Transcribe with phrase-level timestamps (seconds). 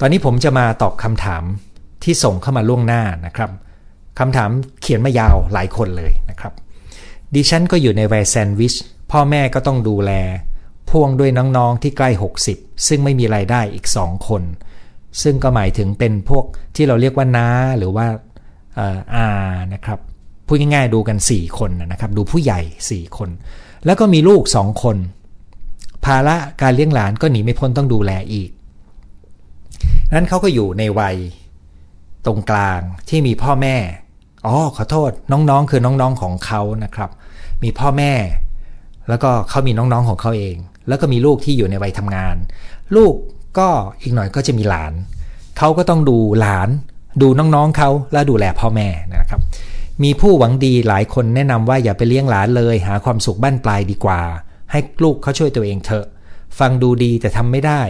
[0.00, 1.42] ตอนนี้ผมจะมาตอบคำถาม
[2.04, 3.50] ที่ส่งเข้ามาล่วงหน้านะครับ
[4.18, 6.52] คำถามเขียนมายาวหลายคนเลยนะครับ
[7.34, 8.74] ดิฉันก็อยู่ในวัยแซนด์วิช
[9.10, 10.12] พ่อแม่ก็ต้องดูแล
[10.90, 12.10] พ่วงด้วยน้องๆที่ใกล้
[12.48, 14.42] 60 ซึ่งไม่มีรายได้อีก2คน
[15.22, 16.44] ซึ่งก็หมายถึงเป็นพวก
[16.76, 17.48] ที่เราเรียกว่าน้า
[17.78, 18.06] หรือว่า
[19.14, 19.26] อา
[19.74, 19.98] นะครับ
[20.46, 22.60] พูดง่ายๆดูกัน 4 คนนะครับ ดูผู้ใหญ่
[22.92, 23.30] 4 คน
[23.86, 24.96] แล้วก็มีลูก 2 คน
[26.04, 28.50] ภาระการเลี้ยงหลานก็หนีไม่พ้นต้องดูแลอีก
[30.14, 31.16] นั้นเขาก็อยู่ในวัย
[32.26, 33.76] ตรงกลางที่มีพ่อแม่
[34.46, 37.10] อ๋อขอโทษน้องๆ คือน้องๆของเขานะครับ
[37.62, 38.12] มีพ่อแม่
[39.08, 40.56] แล้วก็เขามีน้องๆของเขาเอง
[40.88, 42.36] แล้วก็มีลูกที่อยู่ในวัยทำงาน
[42.96, 43.14] ลูก
[43.58, 43.68] ก็
[44.00, 44.92] อีกหน่อยก็จะมีหลาน
[45.58, 46.68] เขาก็ต้องดูหลาน
[47.22, 49.40] ดูน้องๆเขาแล้วดูแลพ่อแม่นะครับ
[50.02, 54.20] มีผู้หวังดีหลายคนแนะนำว่าอย่าไปเลี้ยงหลานเลย หาความสุขบ้านปลายดีกว่า
[54.70, 56.06] ให้ลูกเขาช่วยตัวเองเถอะ
[56.58, 57.82] ฟังดูดีแต่ทำไม่ได้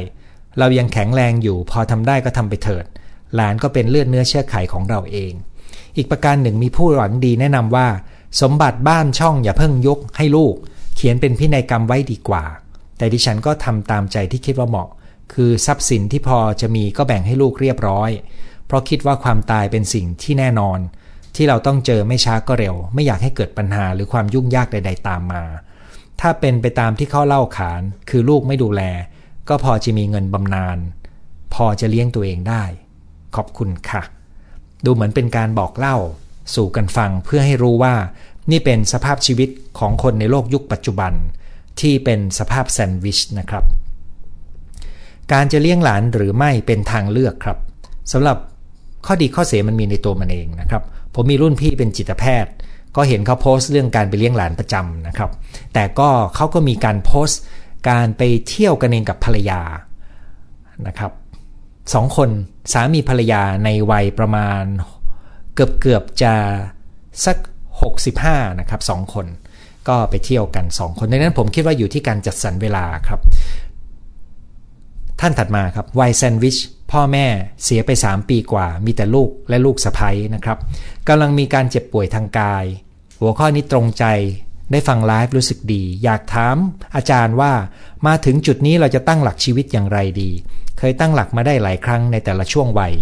[0.59, 2.85] เรายังแข็งแรงอยู่พอทำได้ก็ทำไปเถิด
[3.35, 5.33] หลานก็เป็นเลือดเนื้อเชื้อไขของเราเอง
[5.97, 7.89] อีกประการหนึ่งมีผู้หวังดีแนะนำว่า
[8.41, 10.55] สมบัติบ้านช่องอย่าเพิ่งยกให้ลูก
[10.97, 12.45] เขียนเป็นพินัยกรรมไว้ดีกว่า
[12.99, 14.89] แต่ดิฉันก็ทำตามใจที่คิดว่าเหมาะ
[15.33, 18.11] คือทรัพย์สินที่พอจะมีก็แบ่งให้ลูกเรียบร้อย
[18.67, 20.79] เพราะคิดว่าความตายเป็นสิ่งที่แน่นอน
[21.37, 25.43] ที่เราต้องเจอไม่ช้าก็เร็ว ไม่อยากให้เกิดปัญหาหรือความยุ่งยากใด ๆ ตามมา
[26.21, 28.83] ถ้าเป็นไปตามที่เขาเล่าขาน คือลูกไม่ดูแล
[29.49, 30.79] ก็พอจะมีเงินบำนาญ
[31.55, 32.65] พอจะเลี้ยงตัวเองได้
[33.37, 34.03] ขอบคุณค่ะ
[34.85, 35.97] ดูเหมือนเป็นการบอกเล่า
[36.55, 37.95] สู่กันฟังเพื่อให้รู้ว่า
[38.51, 41.13] นี่เป็นสภาพชีวิตของคนในโลกยุคปัจจุบัน
[41.81, 43.65] ที่เป็นสภาพแซนด์วิชนะครับ
[45.33, 47.59] การจะเลี้ยงหลานหรือไม่เป็นทางเลือกครับ
[48.13, 48.37] สำหรับ
[49.07, 50.83] ข้อดีข้อเสียมันมีในตัวมันเองนะครับ
[51.15, 52.53] ผมมีรุ่นพี่เป็นจิตแพทย์
[52.97, 55.31] ก็เห็นเขาโพสต์เรื่องการไปเลี้ยงหลานประจำนะครับ
[55.75, 57.41] แต่ก็เขาก็มีการโพสต์
[57.89, 59.61] การไปเที่ยวกันเองกับภรรยา
[60.87, 61.13] นะครับ
[61.95, 62.31] สองคน
[62.73, 64.63] สามีภรรยาในวัยประมาณ
[65.55, 66.35] เกือบเกือบจะ
[67.25, 67.37] สัก
[67.99, 69.27] 65นะครับสองคน
[69.89, 73.21] ก็ไปเที่ยวกันสองคนดังนั้นผมคิดว่าอยู่ที่การจัดสรรเวลาครับ
[75.21, 76.57] ท่านถัดมาครับวัยแซนด์วิช
[76.93, 77.27] พ่อแม่
[77.65, 80.59] เสียไป 3 ปีกว่า มีแต่ลูกและลูกสะพ้ยนะครับ
[81.09, 82.65] กำลังมีการเจ็บป่วยทางกาย
[83.21, 84.05] หัวข้อนี้ตรงใจ
[84.71, 86.57] ได้ฟังไลฟ์รู้สึกดี อยากถาม
[86.97, 87.53] อาจารย์ว่า
[88.07, 90.31] มาถึงจุดนี้เราจะตั้งหลักชีวิตอย่างไรดี
[90.79, 92.95] เคยตั้งหลักมาได้หลายครั้งในแต่ละช่วงวัย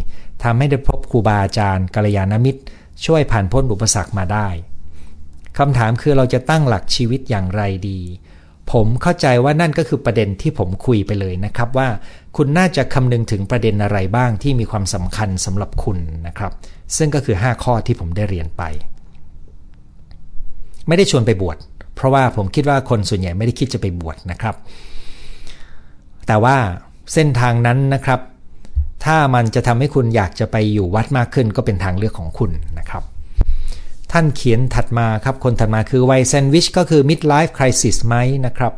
[0.42, 2.60] ทำให้ได้พบครูบาอาจารย์กัลยาณมิตร
[3.04, 4.48] ช่วยผ่านพ้นอุปสรรคมาได้
[5.58, 8.00] คำถามคือเราจะตั้งหลักชีวิตอย่างไรดี
[8.72, 11.88] ผมเข้าใจว่านั่นก็คือประเด็นที่ผมคุยไปเลยนะครับว่า
[12.36, 16.52] คุณน่าจะคำนึงถึงประเด็นอะไรบ้างที่มีความสำคัญสำหรับคุณนะครับ
[16.96, 18.62] ซึ่งก็คือ 5 ข้อที่ผมได้เรียนไป
[20.88, 21.56] ไม่ได้ชวนไปบวช
[21.97, 24.54] เพราะว่าผมคิดว่าคนส่วนใหญ่ไม่ได้คิดจะไปบวชนะครับ
[26.26, 26.56] แต่ว่า
[27.12, 28.20] เส้นทางนั้นนะครับ
[29.04, 33.03] ถ้ามันจะทำให้คุณอยากจะไปอยู่วัดมากขึ้น ก็เป็นทางเลือกของคุณนะครับ
[34.12, 38.14] ท่านเขียนถัดมาครับ คนถัดมาคือวัยแซนด์วิชก็คือ midlife crisis ไหม
[38.47, 38.72] นะครับ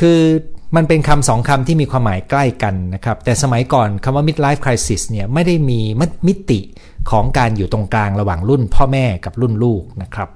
[0.00, 0.20] คือ
[0.76, 5.80] มันเป็นคำสองคำที่มีความหมายใกล้กันนะครับ แต่สมัยก่อนคำว่า midlife crisis เนี่ยไม่ได้มี
[6.26, 6.60] มิติ
[7.10, 10.30] ของการอยู่ตรงกลางระหว่างรุ่นพ่อแม่กับรุ่นลูกนะครับ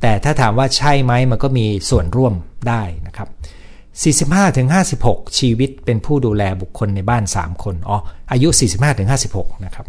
[0.00, 2.34] แต่ถ้าถามว่าใช่ไหมมันก็มีส่วนร่วม
[2.68, 3.28] ได้นะครับ
[4.52, 7.98] 45-56 ชีวิตเป็นผู้ดูแลบุคคลในบ้าน 3 คนอ๋อ
[8.30, 8.48] อายุ
[9.06, 9.86] 45-56 นะครับ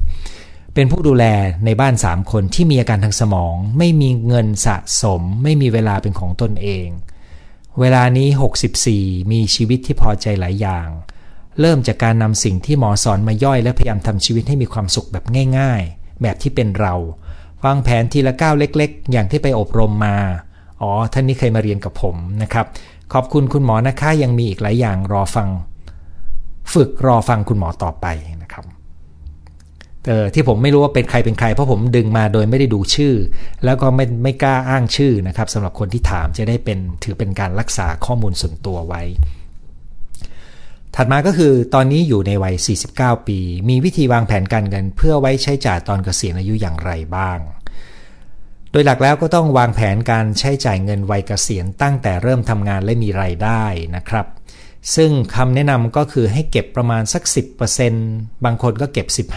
[0.74, 1.26] เป็นผู้ดูแล
[1.66, 6.88] ในบ้าน 3 คนที่มีอาการทางสมอง ไม่มีเงินสะสม ไม่มีเวลาเป็นของตนเอง
[7.80, 8.28] เวลานี้
[8.80, 10.88] 64 มีชีวิตที่พอใจหลายอย่าง
[11.60, 15.26] เริ่มจากการนำสิ่งที่หมอสอนมาย่อยและพยายามทำชีวิตให้มีความสุขแบบ
[15.58, 16.94] ง่าย ๆ แบบที่เป็นเรา
[17.66, 20.18] วางแผนทีละก้าวเล็ก ๆ อย่างที่ไปอบรมมา
[20.82, 22.66] อ๋อ ท่านนี้เคยมาเรียนกับผมนะครับ
[23.14, 25.50] ขอบคุณคุณหมอนะคะยังมีอีกหลายอย่างรอฟัง
[26.74, 28.06] ฝึกรอฟังคุณหมอต่อไป
[28.44, 28.66] นะครับ
[30.08, 33.14] เออที่ผมไม่รู้ว่าเป็นใครเป็นใคร เพราะผมดึงมาโดยไม่ได้ดูชื่อ
[33.66, 39.04] แล้วก็ไม่ไม่กล้าอ้างชื่อนะครับสำหรับคนที่ถามจะได้เป็นถือเป็นการรักษาข้อมูลส่วนตัวไว้
[40.96, 42.56] ถัดมาก็คือตอนนี้อยู่ในวัย
[42.92, 47.40] 49 ปี มีวิธีวางแผนการเงิน เพื่อไว้ใช้จ่ายตอนเกษียณอายุอย่างไรบ้าง
[48.72, 53.64] โดยหลักแล้วก็ต้องวางแผนการใช้จ่ายเงินวัยเกษียณตั้งแต่เริ่มทำงานและมีไรายได้
[53.96, 54.26] นะครับ
[54.96, 57.24] ซึ่งคำแนะนำก็คือให้เก็บประมาณสัก
[57.84, 59.28] 10%บางคนก็เก็บ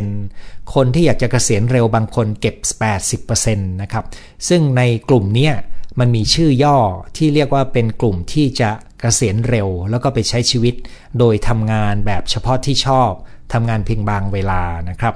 [0.00, 2.56] 15%คนที่อยากจะเกษียณเร็วบางคนเก็บ
[3.20, 4.04] 80%นะครับ
[4.48, 5.50] ซึ่งในกลุ่มนี้
[5.98, 6.78] มันมีชื่อย่อ
[7.16, 8.70] ที่เรียกว่าเป็นกลุ่มที่จะ
[9.04, 10.74] กษียณเร็ว แล้วก็ไปใช้ชีวิต
[11.18, 13.10] โดยทำงานแบบเฉพาะที่ชอบ
[13.52, 15.14] ทำงานเพียงบางเวลานะครับ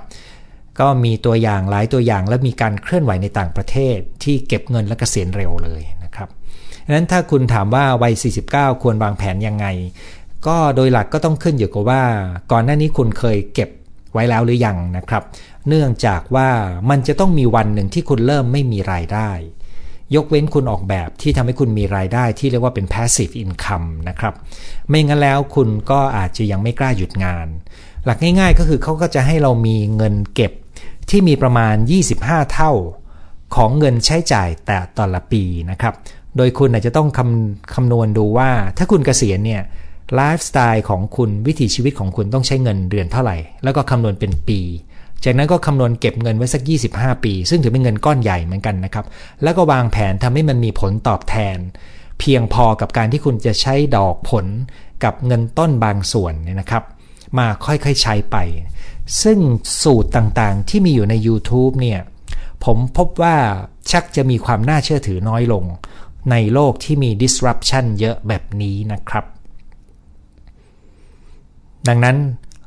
[0.80, 6.28] ก็มีตัวอย่างหลายตัวอย่างและมีการเคลื่อนไหวในต่างประเทศ ที่เก็บเงินและเกษียณเร็วเลยนะครับ
[6.84, 8.14] ดังนั้นถ้าคุณถามว่าวัย
[8.48, 9.66] 49 ควรวางแผนยังไง
[10.46, 12.02] ก็โดยหลักก็ต้องขึ้นอยู่กับว่า
[12.52, 13.70] ก่อนหน้านี้คุณเคยเก็บ
[14.12, 15.22] ไว้แล้วหรือยังนะครับ
[15.68, 16.48] เนื่องจากว่า
[16.90, 19.30] มันจะต้องมีวันหนึ่งที่คุณเริ่มไม่มีรายได้
[20.16, 24.34] ยกเว้นคุณออกแบบที่ทำให้คุณมีรายได้ที่เรียกว่าเป็น passive income นะครับ
[24.88, 27.46] ไม่งั้นแล้วคุณก็อาจจะยังไม่กล้าหยุดงาน
[28.04, 30.52] หลักง่ายๆ ก็คือเขาก็จะให้เรามีเงินเก็บ
[31.10, 31.74] ที่มีประมาณ
[32.14, 32.72] 25 เท่า
[33.54, 35.94] ของเงินใช้จ่ายแต่ต่อละปีนะครับ
[36.36, 39.62] โดยคุณอาจจะต้องคำคำนวณดูว่า ถ้าคุณเกษียณเนี่ย
[40.14, 44.60] ไลฟ์สไตล์ของคุณวิถีชีวิตของคุณต้องใช้เงินเดือนเท่าไหร่ แล้วก็คำนวณเป็นปี
[45.24, 46.62] จากนั้นก็คำนวณเก็บเงินไว้สัก
[46.92, 49.06] 25 ปี ซึ่งถือเป็นเงินก้อนใหญ่เหมือนกันนะครับ
[49.42, 51.58] แล้วก็วางแผนทำให้มันมีผลตอบแทน
[52.20, 54.46] เพียงพอกับการที่คุณจะใช้ดอกผล
[55.04, 56.84] กับเงินต้นบางส่วนเนี่ยนะครับ
[57.38, 58.36] มาค่อยๆใช้ไป
[59.22, 59.38] ซึ่ง
[59.82, 62.00] สูตรต่างๆที่มีอยู่ใน YouTube เนี่ย
[62.64, 63.36] ผมพบว่า
[63.90, 65.64] ชักจะมีความน่าเชื่อถือน้อยลง
[66.30, 69.24] ในโลกที่มี disruption เยอะแบบนี้นะครับ
[71.88, 72.16] ดังนั้น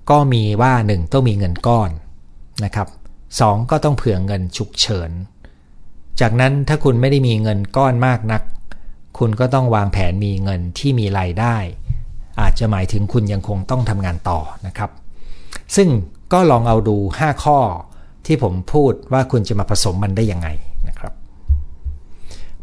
[0.10, 1.90] ก็มีว่า1ต้องมีเงินก้อน
[2.66, 2.88] นะครับ
[3.40, 3.42] ส
[3.72, 5.12] ก็ต้องเผื่อเงินฉุกเฉิน
[6.20, 8.42] จากนั้นถ้าคุณไม่ได้มีเงินก้อนมากนัก
[9.18, 11.56] คุณก็ต้องวางแผนมีเงินที่มีรายได้
[12.42, 14.92] อาจจะหมายถึงคุณยังคงต้องทำงานต่อนะครับ
[15.76, 15.90] ซึ่ง
[16.34, 17.60] ก็ลองเอาดู 5 ข้อ
[18.26, 20.48] ที่ผมพูดว่าคุณจะมาผสมมันได้ยังไง
[20.88, 21.14] นะครับ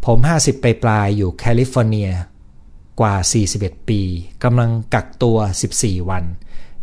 [0.04, 2.10] ผม 50ปลายปลายอยู่แคลิฟอร์เนีย
[3.00, 3.14] กว่า
[3.52, 4.00] 41 ปี
[4.44, 5.36] กำลังกักตัว
[5.72, 6.24] 14 วัน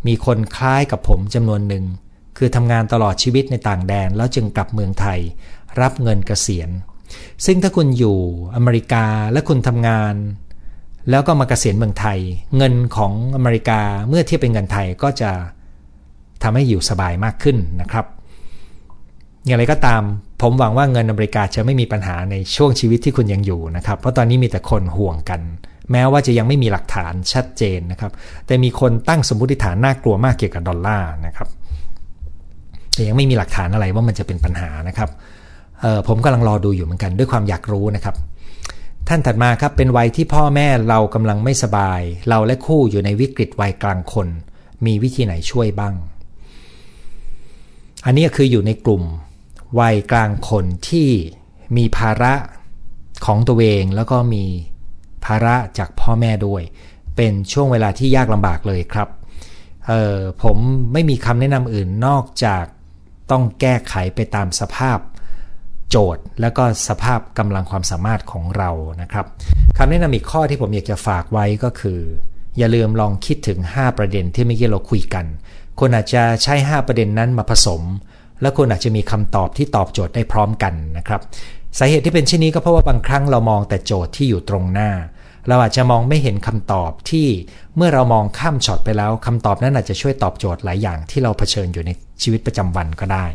[0.06, 1.84] มีคนคล้ายกับผมจำนวนหนึ่ง
[2.36, 5.18] คือทำงานตลอดชีวิตในต่างแดนแล้วจึงกลับเมืองไทย
[5.80, 6.70] รับเงินเกษียณ
[7.46, 8.18] ซึ่งถ้าคุณอยู่
[8.56, 10.14] อเมริกาและคุณทำงาน
[11.10, 12.18] แล้วก็มาเกษียณเมืองไทย
[12.56, 15.30] เงินของอเมริกาเมื่อเทียบเป็นเงินไทยก็จะ
[16.42, 18.06] ทำให้อยู่สบายมากขึ้นนะครับ
[19.46, 20.02] อย่างไรก็ตาม
[20.42, 25.40] ผมหวังว่าเงินอเมริกาจะไม่มีปัญหาในช่วงชีวิตที่คุณยังอยู่นะครับ เพราะตอนนี้มีแต่คนห่วงกัน
[25.92, 28.12] แม้ว่าจะยังไม่มีหลักฐานชัดเจนนะครับ
[28.46, 31.48] แต่มีคนตั้งสมมติฐานน่ากลัวมากเกี่ยวกับดอลลาร์นะครับ
[32.96, 35.10] แต่ยังไม่มีหลักฐานอะไรว่ามันจะเป็นปัญหานะครับ
[36.08, 38.16] ผมกำลังรอดูอยู่เหมือนกันด้วยความอยากรู้นะครับ
[39.08, 44.28] ท่านถัดมาครับเป็นวัยที่พ่อแม่เรากำลังไม่สบาย เราและคู่อยู่ในวิกฤตวัยกลางคน
[44.86, 45.94] มีวิธีไหนช่วยบ้าง
[48.06, 49.02] อันนี้คืออยู่ในกลุ่ม
[49.80, 51.08] วัยกลางคนที่
[51.76, 52.34] มีภาระ
[53.26, 54.44] ของตัวเองแล้วก็มี
[55.24, 56.62] ภาระจากพ่อแม่ด้วย
[57.16, 59.08] เป็นช่วงเวลาที่ยากลำบากเลยครับ
[60.42, 60.56] ผม
[60.92, 62.64] ไม่มีคำแนะนำอื่นนอกจาก
[63.30, 64.98] ต้องแก้ไขไปตามสภาพ
[65.90, 68.70] โจทย์ แล้วก็สภาพกำลังความสามารถของเรา
[69.02, 69.26] นะครับ
[69.76, 72.00] คำแนะนำอีกข้อที่ผมอยากจะฝากไว้ก็คือ
[72.58, 75.26] อย่าลืมลองคิดถึง 5 ประเด็นที่เมื่อกี้เราคุยกัน
[75.80, 77.82] คนอาจจะใช้ 5 ประเด็นนั้นมาผสม
[78.40, 81.20] แล้วคุณอาจจะมีคำตอบที่ตอบโจทย์ได้พร้อมกันนะครับ
[81.78, 84.90] สาเหตุที่เป็นเช่นนี้ก็เพราะว่าบางครั้งเรามองแต่โจทย์ที่อยู่ตรงหน้า
[85.48, 87.26] เราอาจจะมองไม่เห็นคำตอบที่
[87.76, 91.90] เมื่อเรามองข้ามช็อตไปแล้วคำตอบนั้นอาจจะช่วยตอบโจทย์หลายอย่างที่เราเผชิญอยู่ใน
[92.22, 93.26] ชีวิตประจำวันก็ได้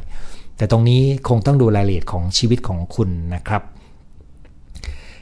[0.58, 3.66] แต่ตรงนี้คงต้องดูรายละเอียดของชีวิตของคุณนะครับก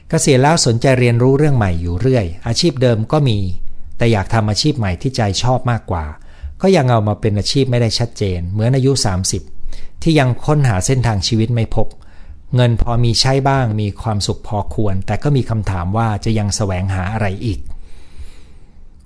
[0.08, 3.38] เกษียณแล้วสนใจเรียนรู้เรื่องใหม่อยู่เรื่อย อาชีพเดิมก็มี
[3.98, 6.04] แต่อยากทำอาชีพใหม่ที่ใจชอบมากกว่า
[6.62, 8.92] ก็ยังเอามาเป็นอาชีพไม่ได้ชัดเจน เหมือนอายุ
[9.46, 11.86] 30 ที่ยังค้นหาเส้นทางชีวิตไม่พบ
[12.56, 17.60] เงินพอมีใช้บ้างมีความสุขพอควร แต่ก็มีคำถามว่าจะยังแสวงหาอะไรอีก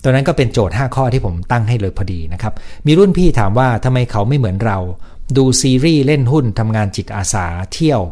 [0.03, 2.55] ตัวนั้นก็เป็นโจทย์ 5 ข้อที่ผมตั้งให้เลยพอดีนะครับ
[2.87, 4.79] มีรุ่นพี่ถามว่าทำไมเขาไม่เหมือนเรา
[5.37, 8.03] ดูซีรีส์เล่นหุ้นทำงานจิตอาสาเที่ยว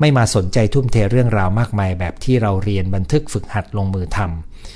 [0.00, 4.18] ไม่มาสนใจทุ่มเทเรื่องราวมากมาย แบบที่เราเรียนบันทึกฝึกหัดลงมือท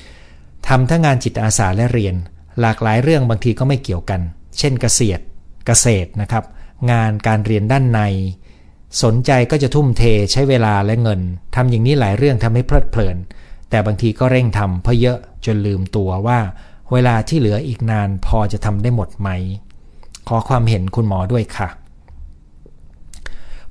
[0.07, 2.15] ำทำทั้งงานจิตอาสาและเรียน
[2.61, 4.21] หลากหลายเรื่องบางทีก็ไม่เกี่ยวกัน
[4.59, 5.23] เช่นเกษตร
[5.67, 6.45] เกษตรนะครับ
[6.93, 8.01] งานการเรียนด้านใน
[9.03, 11.21] สนใจก็จะทุ่มเทใช้เวลาและเงิน
[11.55, 13.17] ทำอย่างนี้หลายเรื่องทำให้เพลิดเพลิน
[13.71, 16.41] แต่บางทีก็เร่งทำเพราะเยอะจนลืมตัวว่า
[16.93, 19.29] เวลาที่เหลืออีกนานพอจะทำได้หมดไหม
[20.29, 21.69] ขอความเห็นคุณหมอด้วยค่ะ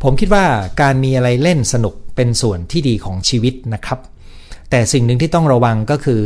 [0.04, 0.46] ผมคิดว่า
[0.82, 4.00] การมีอะไรเล่นสนุกเป็นส่วนที่ดีของชีวิตนะครับ
[4.70, 6.24] แต่สิ่งหนึ่งที่ต้องระวังก็คือ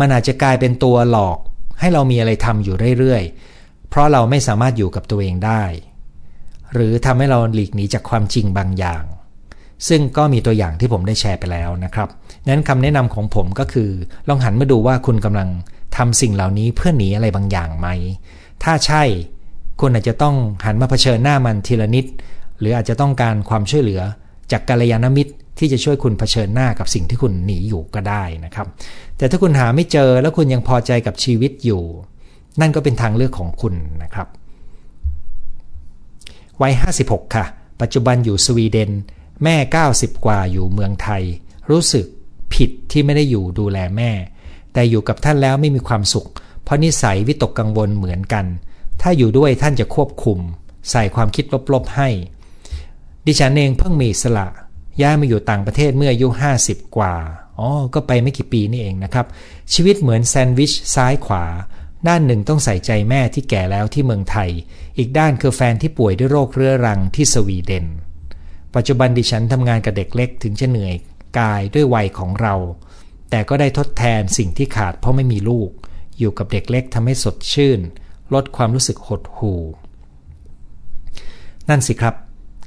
[0.00, 1.38] มันอาจจะกลายเป็นตัวหลอก
[1.80, 5.62] ให้เรามีอะไรทำอยู่เรื่อยๆ เพราะเราไม่สามารถอยู่กับตัวเองได้
[6.74, 9.02] หรือทำให้เราหลีกหนีจากความจริงบางอย่าง
[9.88, 12.08] ซึ่งก็มีตัวอย่างที่ผมได้แชร์ไปแล้วนะครับ
[12.48, 13.90] นั้นคำแนะนำของผมก็คือ
[14.28, 15.48] ลองหันมาดูว่าคุณกำลัง
[15.96, 17.88] ทำสิ่งเหล่านี้เพื่อหนีอะไรบางอย่างไหม
[18.62, 19.02] ถ้าใช่
[19.80, 22.06] คุณอาจจะต้องหันมาเผชิญหน้ามันทีละนิด
[22.58, 24.00] หรืออาจจะต้องการความช่วยเหลือ
[24.52, 28.66] จากกัลยาณมิตรที่จะช่วยคุณเผชิญหน้ากับสิ่งที่คุณหนีอยู่ก็ได้นะครับ
[29.16, 31.82] แต่ถ้าคุณหาไม่เจอแล้วคุณยังพอใจกับชีวิตอยู่
[32.60, 34.28] นั่นก็เป็นทางเลือกของคุณนะครับ
[36.62, 36.72] วัย
[37.04, 37.44] 56 ค่ะ
[37.80, 38.90] ปัจจุบันอยู่สวีเดน
[39.42, 39.56] แม่
[39.90, 41.22] 90 กว่าอยู่เมืองไทย
[41.70, 42.06] รู้สึก
[42.54, 44.10] ผิดที่ไม่ได้อยู่ดูแลแม่
[44.72, 46.28] แต่อยู่กับท่านแล้วไม่มีความสุข
[46.64, 48.46] เพราะนิสัยวิตกกังวลเหมือนกัน
[49.00, 50.38] ถ้าอยู่ด้วยท่านจะควบคุม
[50.90, 52.08] ใส่ความคิดลบๆให้
[53.26, 54.48] ดิฉันเองเพิ่งมีสละ
[55.02, 56.28] ย้ายมาอยู่ต่างประเทศเมื่ออายุ
[56.62, 57.14] 50 กว่า
[57.58, 59.26] อ๋อ ก็ไปไม่กี่ปีนี่เองนะครับ
[59.72, 61.44] ชีวิตเหมือนแซนด์วิชซ้ายขวา
[62.08, 64.50] ด้านหนึ่งต้องใส่ใจแม่ที่แก่แล้วที่เมืองไทย
[64.98, 67.86] อีกด้านคือแฟนที่ป่วยด้วยโรคเรื้อรังที่สวีเดน
[68.74, 70.94] ปัจจุบันดิฉันทำงานกับเด็กเล็กถึงจะเหนื่อย
[71.38, 72.54] กายด้วยวัยของเรา
[73.30, 75.70] แต่ก็ได้ทดแทนสิ่งที่ขาดเพราะไม่มีลูก
[76.18, 77.80] อยู่กับเด็กเล็กทำให้สดชื่น
[78.34, 79.60] ลดความรู้สึกหดหู่
[81.68, 82.14] นั่นสิครับ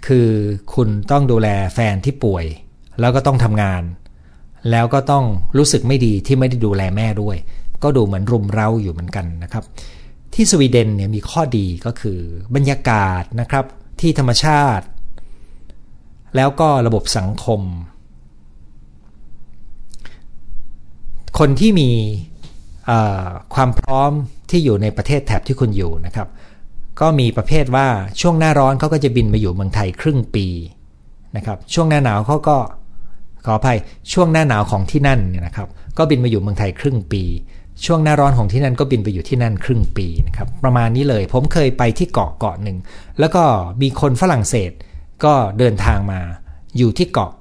[0.08, 0.30] คือ
[0.74, 2.46] คุณต้องดูแลแฟนที่ป่วย
[3.00, 3.84] แล้วก็ต้องทำงาน
[4.72, 5.26] แล้วก็ต้อง
[5.58, 7.38] รู้สึกไม่ดีที่ไม่ได้ดูแลแม่ด้วย
[7.84, 9.64] ก็ดูเหมือนรุมเร้าอยู่เหมือนกันนะครับ
[10.34, 12.20] ที่สวีเดนเนี่ยมีข้อดีก็คือ
[12.56, 13.66] บรรยากาศนะครับ
[14.02, 14.86] ที่ธรรมชาติ
[16.36, 17.62] แล้วก็ระบบสังคม
[21.40, 21.90] คนที่มี
[23.54, 24.12] ความพร้อม
[24.50, 26.28] ที่อยู่ในประเทศแถบที่คุณอยู่นะครับ
[27.02, 27.88] ก็มีประเภทว่า
[28.22, 30.48] ช่วงหน้าร้อนเขาก็จะบินมาอยู่เมืองไทยครึ่งปี
[31.36, 32.58] นะครับ ช่วงหน้าหนาวเขาก็
[33.46, 33.78] ขออภัย
[34.14, 35.68] ช่วงหน้าหนาวของที่นั่นเนี่ยนะครับ
[35.98, 37.24] ก็บินมาอยู่เมืองไทยครึ่งปี
[37.86, 42.78] ช่วงหน้าร้อนของที่นั่นก็บินไปอยู่ที่นั่นครึ่งปีนะครับประมาณนี้เลย ผมเคยไปที่เกาะเกาะหนึ่ง
[43.20, 43.44] แล้วก็
[43.82, 44.72] มีคนฝรั่งเศส
[45.24, 46.20] ก็เดินทางมา
[46.78, 47.32] อยู่ที่เกาะ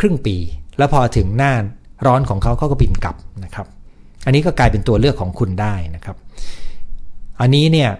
[0.00, 0.36] ครึ่งปี
[0.78, 1.52] แล้วพอถึงหน้า
[2.06, 3.66] ร้อนของเขาเขาก็บินกลับนะครับ
[4.24, 6.16] อันนี้ก็กลายเป็นตัวเลือกของคุณได้นะครับ
[7.40, 7.90] อันนี้เนี่ย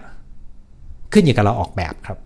[1.13, 2.17] ขึ้นอยู่กับเราออกแบบครับ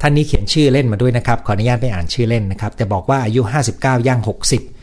[0.00, 3.40] ท่านนี้เขียนชื่อเล่นมาด้วยนะครับ ขออนุญาตไม่อ่านชื่อเล่นนะครับ แต่บอกว่าอายุ
[3.74, 4.73] 59 ย่าง 60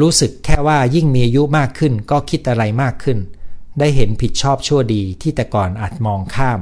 [0.00, 3.18] รู้สึกแค่ว่ายิ่งมีอายุมากขึ้นก็คิดอะไรมากขึ้น
[3.78, 6.60] ได้เห็นผิดชอบชั่วดีที่แต่ก่อนอาจมองข้าม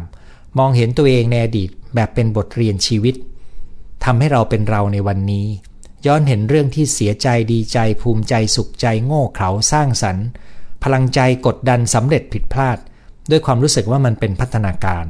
[0.58, 3.14] มองเห็นตัวเองในอดีตแบบเป็นบทเรียนชีวิต
[4.04, 5.46] ทำให้เราเป็นเราในวันนี้
[6.06, 10.26] ย้อนเห็นเรื่องที่เสียใจดีใจภูมิใจสุขใจโง่เขลาสร้างสรรค์
[10.82, 12.78] พลังใจกดดันสำเร็จผิดพลาด
[13.30, 15.06] ด้วยความรู้สึกว่ามันเป็นพัฒนาการ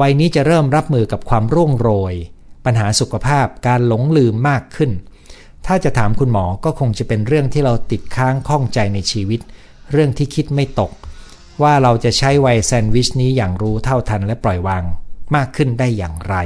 [0.00, 2.14] วัยนี้จะเริ่มรับมือกับความร่วงโรย
[2.64, 4.90] ปัญหาสุขภาพการหลงลืมมากขึ้น
[5.66, 9.40] ถ้าจะถามคุณหมอก็คงจะเป็นเรื่องที่เราติดค้างข้องใจในชีวิต
[9.92, 10.92] เรื่องที่คิดไม่ตก
[11.62, 14.84] ว่าเราจะใช้วัยแซนด์วิชนี้อย่างรู้เท่าทันและปล่อยวาง
[15.34, 16.36] มากขึ้นได้อย่างไร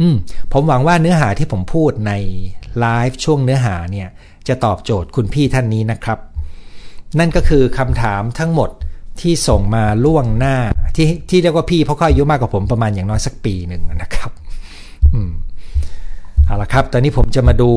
[0.00, 0.16] อืม
[0.52, 2.12] ผมหวังว่าเนื้อหาที่ผมพูดใน
[2.78, 4.08] ไลฟ์ช่วงเนื้อหาเนี่ย
[4.48, 6.18] จะตอบโจทย์คุณพี่ท่านนี้นะครับ
[7.18, 8.70] นั่นก็คือคำถามทั้งหมด
[9.20, 10.56] ที่ส่งมาล่วงหน้า
[10.96, 14.30] ที่ที่เรียกว่าพี่เพราะเขาอายุมากกว่าผมประมาณอย่างน้อยสักปีหนึ่งนะครับ
[15.12, 15.30] อืม
[16.46, 17.70] เอาละครับ ตอนนี้ผมจะมาดู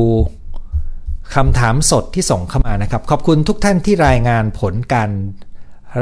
[1.34, 5.10] คำถามสดที่ส่งเข้ามานะครับ ขอบคุณทุกท่านที่รายงานผลการ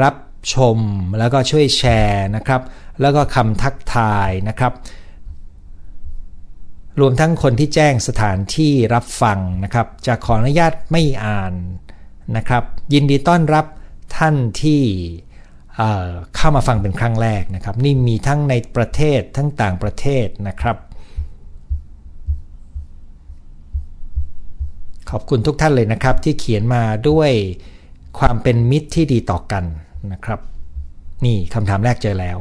[0.01, 0.15] รับ
[0.53, 0.77] ชม
[1.19, 2.61] แล้วก็ช่วยแชร์นะครับ
[3.01, 4.73] แล้วก็คำทักทายนะครับ
[6.99, 11.53] รวมทั้งคนที่แจ้งสถานที่รับฟังนะครับ จะขออนุญาตไม่อ่าน
[12.37, 13.65] นะครับ ยินดีต้อนรับ
[14.17, 14.81] ท่านที่
[16.35, 20.77] เข้ามาฟังเป็นครั้งแรกนะครับ นี่มีทั้งในประเทศทั้งต่างประเทศนะครับ
[25.11, 27.31] ขอบคุณทุกท่านเลยนะครับ ที่เขียนมาด้วย
[28.19, 29.63] ความเป็นมิตรที่ดีต่อกัน
[30.11, 30.39] นะครับ
[31.25, 32.37] นี่คำถามแรกเจอแล้ว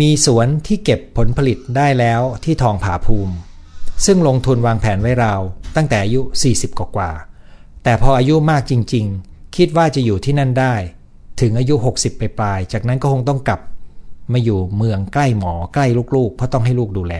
[0.00, 3.34] มีสวนที่เก็บผลผลิตได้แล้วที่ทองผาภูมิ
[4.06, 5.40] ซึ่งลงทุนวางแผนไว้ราว
[5.76, 6.20] ตั้งแต่อายุ
[6.54, 7.10] 40 กว่า
[7.84, 10.74] แต่พออายุมากจริง ๆ คิดว่าจะอยู่ที่นั่นได้
[11.40, 13.60] ถึงอายุ 60 ไปปลาย จากนั้นก็คงต้องกลับ
[14.32, 15.86] มาอยู่เมืองใกล้หมอใกล้
[16.16, 17.14] ลูกๆ เพราะต้องให้ลูกดูแล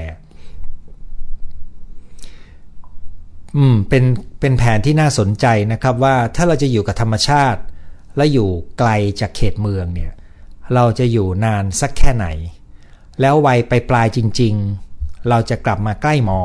[3.56, 4.04] อืมเป็น
[4.40, 7.60] เป็นแผนที่น่าสนใจนะครับว่าถ้าเราจะอยู่กับธรรมชาติ
[8.16, 8.90] และอยู่ไกล
[9.20, 10.12] จากเขตเมืองเนี่ย
[10.74, 12.26] เราจะอยู่นานสักแค่ไหน
[13.20, 14.54] แล้ววัยไปปลายจริง
[14.90, 16.40] ๆ เราจะกลับมาใกล้หมอ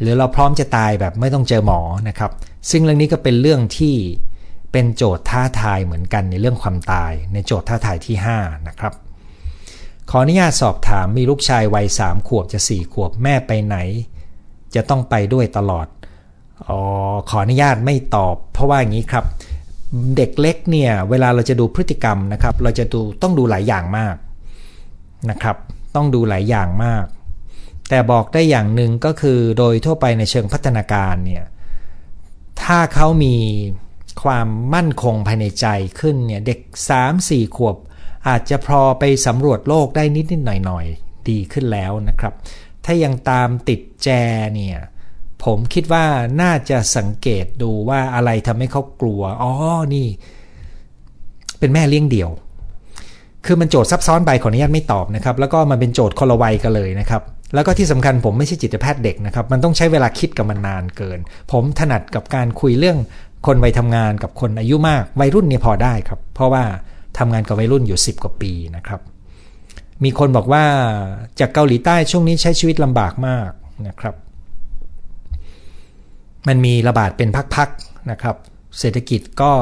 [0.00, 2.30] หรือเราพร้อมจะตายแบบไม่ต้องเจอหมอนะครับ
[2.70, 3.96] ซึ่งเรื่องนี้ก็เป็นเรื่องที่
[4.72, 8.92] เป็นโจทย์ท้าทายเหมือนกันในเรื่องความตายในโจทย์ท้าทายที่ 5 นะครับ
[10.10, 13.76] ขออนุญาตสอบถามมีลูกชายวัยสามขวบจะสี่ขวบแม่ไปไหน
[14.74, 15.86] จะต้องไปด้วยตลอด
[16.68, 16.80] อ๋อ
[17.28, 19.24] ขออนุญาตไม่ตอบ เพราะว่าอย่างนี้ครับ
[20.16, 24.16] เด็กเล็กเนี่ยเวลาเราจะดูพฤติกรรมนะครับ เราจะดูต้องดูหลายอย่างมาก
[25.30, 25.56] นะครับ
[25.96, 27.04] ต้องดูหลายอย่างมาก
[27.88, 31.44] แต่บอกได้อย่างหนึ่งก็คือโดยทั่วไปในเชิงพัฒนาการเนี่ย
[32.62, 33.36] ถ้าเขามี
[34.22, 35.66] ความมั่นคงภายในใจ
[36.00, 36.60] ขึ้นเนี่ยเด็ก
[37.08, 37.76] 3-4 ขวบ
[38.28, 42.34] อาจจะพอไปสำรวจโลกได้นิดๆหน่อยๆดีขึ้นแล้วนะครับ
[42.84, 44.08] ถ้ายังตามติดแจ
[44.54, 44.78] เนี่ย
[45.44, 46.04] ผมคิดว่า
[46.42, 49.50] น่าจะสังเกตดูว่าอะไรทำให้เขากลัว อ๋อ
[49.94, 50.06] นี่
[51.58, 52.30] เป็นแม่เลี้ยงเดี่ยว
[53.46, 57.22] คือมันโจทย์ซับซ้อนไปขออนุญาตไม่ตอบนะครับ แล้วก็มันเป็นโจทย์คนละวัยกันเลยนะครับ
[57.54, 61.18] แล้วก็ที่สำคัญผมไม่ใช่จิตแพทย์เด็กนะครับ มันต้องใช้เวลาคิดกับมันนานเกิน
[61.52, 62.98] ผมถนัดกับการคุยเรื่อง
[63.46, 66.64] คนวัยทำงานกับคนอายุมาก วัยรุ่นเนี่ยพอได้ครับ เพราะว่า
[67.18, 69.00] ทำงานกับวัยรุ่นอยู่ 10 กว่าปีนะครับ
[70.04, 70.64] มีคนบอกว่า
[71.40, 73.50] จากเกาหลีใต้ช่วงนี้ใช้ชีวิตลำบากมาก
[73.88, 74.14] นะครับ
[76.48, 78.36] มันมีระบาดเป็นพักๆนะครับ
[78.78, 79.52] เศรษฐกิจก็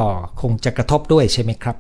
[0.41, 1.77] คงจะกระทบด้วยใช่ไหมครับ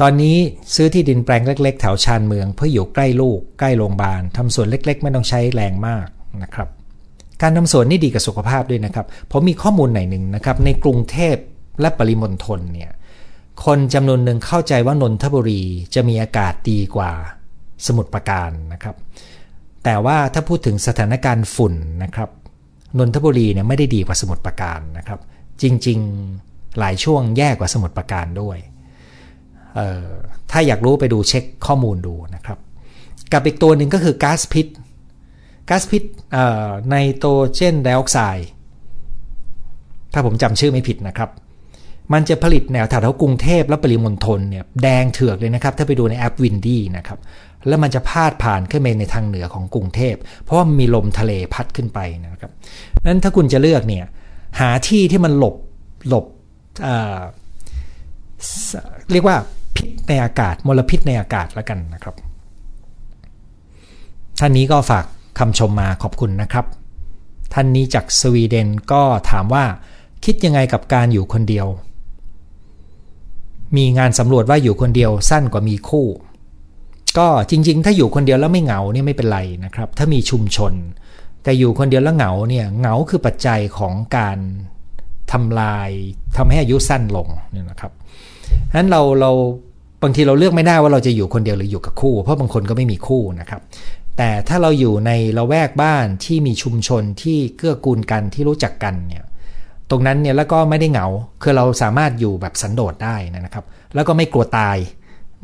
[0.00, 0.36] ตอนนี้
[0.74, 6.06] ซื้อที่ดินแปลงเล็ก ๆ แถวชานเมืองเพื่ออยู่ใกล้ลูกใกล้โรงพยาบาลทำสวนเล็ก ๆ ไม่ต้องใช้แรงมาก
[6.42, 6.68] นะครับ
[7.42, 11.36] การทำสวนนี่ดีกับสุขภาพด้วยนะครับ ผมมีข้อมูลหน่อยหนึ่งนะครับ ในกรุงเทพ
[11.80, 12.92] และปริมณฑลเนี่ย
[13.64, 15.62] คนจำนวนหนึ่งเข้าใจว่านนทบุรี
[15.94, 17.12] จะมีอากาศดีกว่า
[17.86, 18.96] สมุทรปราการนะครับ
[19.84, 22.30] แต่ว่าถ้าพูดถึงสถานการณ์ฝุ่นนะครับ
[22.98, 25.20] นนทบุรีเนี่ยไม่ได้ดีกว่าสมุทรปราการนะครับ
[25.62, 28.58] จริงๆหลายช่วงแย่กว่าสมุทรปราการด้วย
[30.50, 32.58] ถ้าอยากรู้ไปดูเช็คข้อมูลดูนะครับ
[33.32, 34.66] กับอีกตัวหนึ่งก็คือก๊าซพิษ
[35.68, 36.02] ก๊าซพิษ
[36.88, 38.48] ไนโตรเจนไดออกไซด์
[40.12, 41.30] ถ้าผมจำชื่อไม่ผิดนะครับ
[42.12, 47.18] มันจะผลิตแนวแถวกรุงเทพและปริมณฑลเนี่ยแดงเถือกเลยนะครับ ถ้าไปดูในแอปวินดี้นะครับ
[47.68, 52.52] แล้วมันจะพาดผ่านขึ้นไปในทางเหนือของกรุงเทพ เพราะว่ามีลมทะเลพัดขึ้นไปนะครับ
[53.04, 54.04] นั้นถ้าคุณจะเลือกเนี่ย
[54.60, 55.54] หาที่ที่มันหลบ
[56.08, 56.26] หลบ
[56.82, 59.36] เเรียกว่า
[59.76, 62.14] พิษในอากาศมลพิษในอากาศแล้วกันนะครับ
[64.38, 65.04] ท่านนี้ก็ฝาก
[65.38, 66.66] คำชมมาขอบคุณนะครับ
[67.52, 69.64] ท่านนี้จากสวีเดนก็ถามว่า
[70.24, 71.66] คิดยังไงกับการอยู่คนเดียว
[73.76, 76.06] มีงานสำรวจว่าอยู่คนเดียวสั้นกว่ามีคู่
[77.18, 80.72] ก็จริง ๆ ถ้าอยู่คนเดียวแล้วไม่เหงาเนี่ยไม่เป็นไรนะครับ ถ้ามีชุมชน
[81.42, 84.38] แต่อยู่คนเดียวแล้วเหงาเนี่ยเหงาคือปัจจัยของการ
[85.32, 85.90] ทำลาย
[86.36, 87.92] ทำให้อายุสั้นลงเนี่ยนะครับ
[88.76, 89.30] นั้นเราเรา
[90.02, 93.60] บางทีเราเลือกไม่ได้ว่าเราจะอยู่คนเดียวหรืออยู่กับคู่ เพราะบางคนก็ไม่มีคู่นะครับ
[94.16, 99.24] แต่ถ้าเราอยู่ในละแวกบ้านที่มีชุมชนที่เกื้อกูลกันที่รู้จักกันเนี่ย
[99.90, 101.06] ตรงนั้นเนี่ยแล้วก็ไม่ได้เหงา
[101.42, 104.76] คือเราสามารถอยู่แบบสันโดษได้นะครับ แล้วก็ไม่กลัวตาย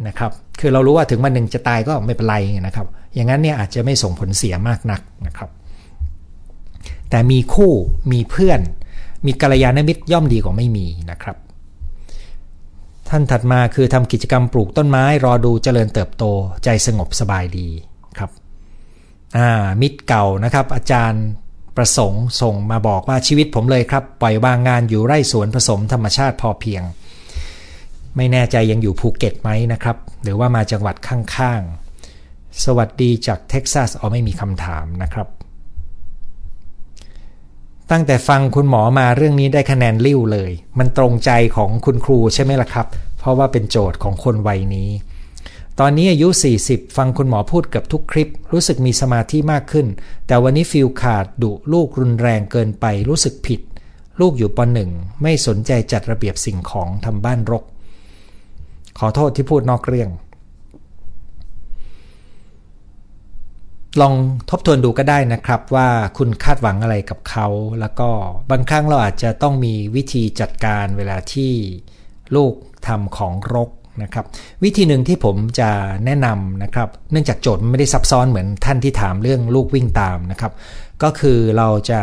[0.07, 2.37] นะครับ คือเรารู้ว่าถึงวันหนึ่งจะตายก็ไม่เป็นไร
[2.67, 5.51] นะครับ อย่างนั้นเนี่ยอาจจะไม่ส่งผลเสียมากนักนะครับ
[7.11, 7.73] แต่มีคู่
[8.13, 8.61] มีเพื่อน
[9.27, 11.37] มีกัลยาณมิตรย่อมดีกว่าไม่มีนะครับ
[13.09, 16.25] ท่านถัดมาคือทำกิจกรรมปลูกต้นไม้ รอดูเจริญเติบโต
[16.65, 17.69] ใจสงบสบายดี
[18.19, 18.31] ครับ
[19.37, 19.49] อ่า
[19.81, 21.25] มิตรเก่านะครับ อาจารย์
[21.77, 26.83] ประสงค์ส่งมาบอกว่าชีวิตผมเลยครับ ปล่อยวางงานอยู่ไร่สวนผสมธรรมชาติพอเพียง
[28.17, 35.29] ไม่แน่ใจยังอยู่ภูเก็ตไหมนะครับ หรือว่ามาจังหวัดข้างๆ สวัสดีจากเท็กซัสอ๋อไม่มีคำถามนะครับ
[37.91, 42.87] ตั้งแต่ฟังคุณหมอมาเรื่องนี้ได้คะแนนริ้วเลย มันตรงใจของคุณครูใช่ไหมล่ะครับ
[43.19, 44.91] เพราะว่าเป็นโจทย์ของคนวัยนี้
[45.81, 46.29] ตอนนี้อายุ
[46.63, 49.87] 40 ฟังคุณหมอพูดกับทุกคลิป รู้สึกมีสมาธิมากขึ้น
[50.27, 53.61] แต่วันนี้ฟิลขาดดุลูกรุนแรงเกินไปรู้สึกผิด
[54.21, 54.91] ลูกอยู่ปหนึ่ง
[55.23, 57.65] ไม่สนใจจัดระเบียบสิ่งของทำบ้านรก
[58.99, 60.11] ขอโทษที่พูดนอกเรื่อง
[64.01, 64.15] ลอง
[64.51, 67.47] ทบทวนดูก็ได้นะครับว่าคุณคาดหวังอะไรกับเขา
[67.81, 68.09] แล้วก็
[68.51, 71.53] บางครั้งเราอาจจะต้องมีวิธีจัดการเวลาที่
[72.37, 72.55] ลูก
[72.87, 73.71] ทำของรก
[74.03, 74.25] นะครับ
[74.65, 75.71] วิธีหนึ่งที่ผมจะ
[76.05, 80.53] แนะนำนะครับ เนื่องจากโจทย์ไม่ได้ซับซ้อนเหมือนท่านที่ถามเรื่องลูกวิ่งตามนะครับ
[81.03, 82.01] ก็คือเราจะ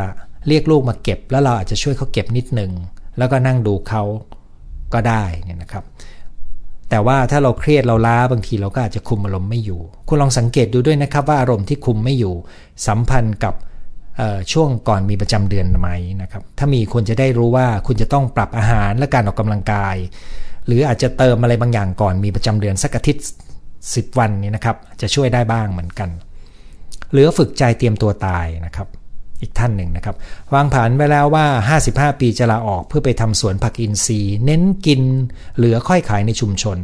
[0.47, 2.71] เรียกลูกมาเก็บ แล้วเราอาจจะช่วยเขาเก็บนิดหนึ่ง
[3.17, 4.03] แล้วก็นั่งดูเขา
[4.93, 5.83] ก็ได้เนี่ยนะครับ
[6.89, 12.33] แต่ว่าถ้าเราเครียดเราล้าบางทีเราก็อาจจะคุมอารมณ์ไม่อยู่ คุณลองสังเกตดูด้วยนะครับว่าอารมณ์ที่คุมไม่อยู่
[12.87, 13.55] สัมพันธ์กับ
[14.51, 15.89] ช่วงก่อนมีประจำเดือนไหม
[16.21, 19.95] นะครับ ถ้ามีคุณจะได้รู้ว่าคุณจะต้องปรับอาหารและการออกกำลังกาย
[20.67, 23.25] หรืออาจจะเติมอะไรบางอย่างก่อนมีประจำเดือนสักอาทิตย์
[23.73, 26.09] 10 วันนี้นะครับ จะช่วยได้บ้างเหมือนกัน
[27.13, 28.87] หรือฝึกใจเตรียมตัวตายนะครับ
[29.41, 30.15] อีกท่านหนึ่งนะครับ
[30.53, 31.45] วางผันไว้แล้วว่า
[31.83, 35.01] 55 ปีจะลาออกเพื่อไปทำสวนผักอินทรีย์ เน้นกิน
[35.55, 36.77] เหลือค่อยขายในชุมชน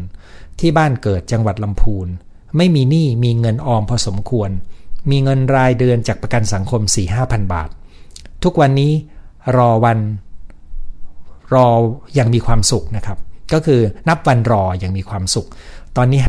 [0.60, 2.08] ที่บ้านเกิดจังหวัดลำพูน
[2.58, 4.50] ไม่มีหนี้มีเงินออมพอสมควร
[5.10, 6.82] มีเงินรายเดือนจากประกันสังคม
[7.18, 7.70] 4-5,000 บาท
[8.44, 8.92] ทุกวันนี้
[9.58, 10.00] รอวัน
[11.54, 11.68] รอ
[12.16, 13.18] อย่างมีความสุขนะครับ
[13.54, 15.48] ก็คือนับวันรออย่างมีความสุข
[15.98, 16.22] ตอนนี้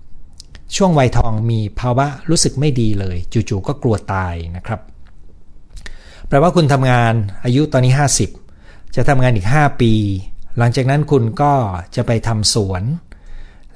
[0.00, 4.80] 50 ช่วงวัยทองมีภาวะรู้สึกไม่ดีเลย จู่ๆก็กลัวตายนะครับ
[6.28, 7.14] แปลว่าคุณทำงาน
[7.44, 7.92] อายุตอนนี้
[8.44, 9.92] 50 จะทำงานอีก 5 ปี
[10.58, 11.52] หลังจากนั้นคุณก็
[11.96, 12.82] จะไปทำสวน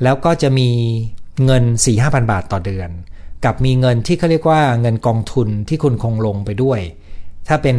[0.02, 0.70] แล้วก็จะมี
[1.44, 1.64] เงิน
[1.96, 2.90] 4-5,000บาทต่อเดือน
[3.44, 6.80] กับมีเงินที่เขาเรียกว่าเงินกองทุนที่คุณคงลงไปด้วย
[7.48, 7.76] ถ้าเป็น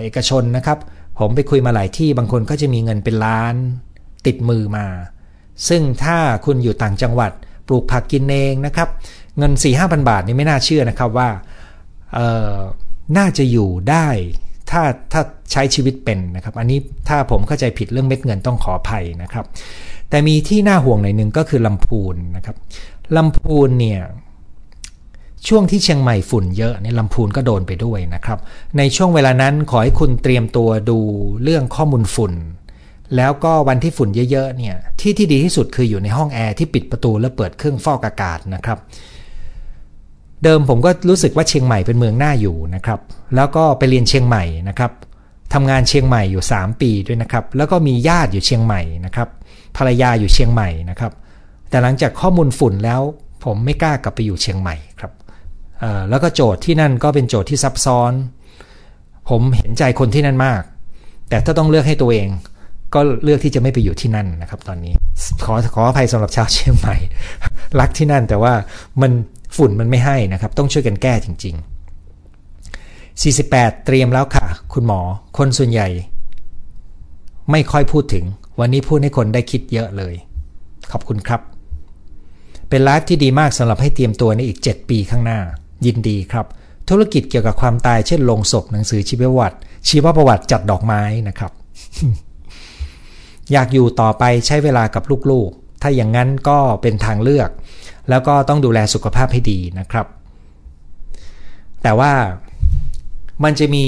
[0.00, 0.78] เอกชนนะครับ
[1.18, 3.54] ผมไปคุยมาหลายที่บางคนก็จะมีเงินเป็นล้าน
[4.26, 4.86] ติดมือมา
[5.68, 7.32] ซึ่งถ้าคุณอยู่ต่างจังหวัด
[7.66, 8.88] ปลูกผักกินเองนะครับ
[9.38, 11.28] เงิน4ี่ห้าพันบาทนี่ไม่น่าเชื่อนะครับว่า
[13.16, 14.08] น่าจะอยู่ได้
[14.70, 19.44] ถ้าถ้าใช้ชีวิตเป็นนะครับ อันนี้ถ้าผมเข้าใจผิดเรื่องเม็ดเงินต้องขออภัยนะครับ
[20.10, 22.56] แต่มีที่น่าห่วงหน่อยหนึ่งก็คือลำพูนนะครับ
[23.16, 24.02] ลำพูนเนี่ย
[25.48, 28.38] ช่วงที่เชียงใหม่ฝุ่นเยอะเนี่ยลำพูนก็โดนไปด้วยนะครับ
[28.78, 30.98] ในช่วงเวลานั้นขอให้คุณเตรียมตัวดู
[31.42, 32.32] เรื่องข้อมูลฝุ่น
[33.16, 38.78] แล้วก็วันที่ฝุ่นเยอะๆเนี่ยที่ที่ดีที่สุดคืออยู่ในห้องแอร์ที่ปิดประตูแล้วเปิดเครื่องฟอกอากาศนะครับ
[40.44, 43.00] เดิมผมก็รู้สึกว่าเชียงใหม่เป็นเมืองน่าอยู่นะครับ
[43.36, 44.92] แล้วก็ไปเรียนเชียงใหม่นะครับ
[45.54, 49.28] ทำงานเชียงใหม่อยู่ 3 ปีด้วยนะครับ แล้วก็มีญาติอยู่เชียงใหม่นะครับ
[49.76, 51.12] ภรรยาอยู่เชียงใหม่นะครับ
[51.70, 53.00] แต่หลังจากข้อมูลฝุ่นแล้ว
[53.44, 55.12] ผมไม่กล้ากลับไปอยู่เชียงใหม่ครับ
[56.10, 58.12] แล้วก็โจทย์ที่นั่นก็เป็นโจทย์ที่ซับซ้อน
[59.30, 60.62] ผมเห็นใจคนที่นั่นมาก
[61.28, 62.28] แต่ถ้าต้องเลือกให้ตัวเอง
[62.94, 64.94] ก็เลือกที่จะไม่ไปอยู่ที่นั่นนะครับตอนนี้
[65.44, 66.96] ขอขออภัยสำหรับชาวเชียงใหม่
[67.80, 68.54] รักที่นั่นแต่ว่า
[69.02, 69.12] มัน
[69.56, 71.54] ฝุ่นมันไม่ให้นะครับ ต้องช่วยกันแก้จริง
[72.40, 75.00] ๆ 48 เตรียมแล้วค่ะ คุณหมอ
[75.38, 75.88] คนส่วนใหญ่
[77.50, 78.24] ไม่ค่อยพูดถึง
[78.60, 80.14] วันนี้พูดให้คนได้คิดเยอะเลย
[80.92, 81.40] ขอบคุณครับ
[82.68, 85.38] เป็นไลฟ์ที่ดีมากสำหรับให้เตรียมตัวในอีก 7 ปีข้างหน้า
[85.86, 86.46] ยินดีครับ
[86.88, 89.56] ธุรกิจเกี่ยวกับความตายเช่นลงศพหนังสือชีวประวัติ
[89.88, 91.52] ชีวประวัติจัดดอกไม้นะครับ
[93.52, 97.50] อยากอยู่ต่อไปใช้เวลากับลูกๆ ถ้าอย่างนั้นก็เป็นทางเลือก
[98.10, 100.06] แล้วก็ต้องดูแลสุขภาพให้ดีนะครับ
[101.82, 102.12] แต่ว่า
[103.44, 103.84] มันจะมี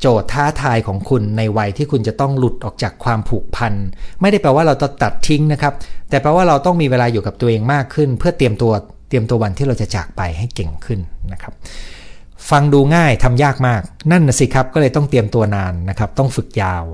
[0.00, 3.72] โจทย์ท้าทายของคุณในวัยที่คุณจะต้องหลุดออกจากความผูกพัน
[4.20, 5.72] ไม่ได้แปลว่าเราต้องตัดทิ้งนะครับ
[6.08, 8.72] แต่แปลว่าเราต้องมีเวลาอยู่กับตัวเองมากขึ้น เพื่อเตรียมตัว
[9.08, 11.00] เตรียมตัววันที่เราจะจากไปให้เก่งขึ้น
[11.32, 11.52] นะครับ
[12.50, 16.84] ฟังดูง่ายทำยากมาก นั่นนะสิครับก็เลยต้องเตรียมตัวนานนะครับ ต้องฝึกยาว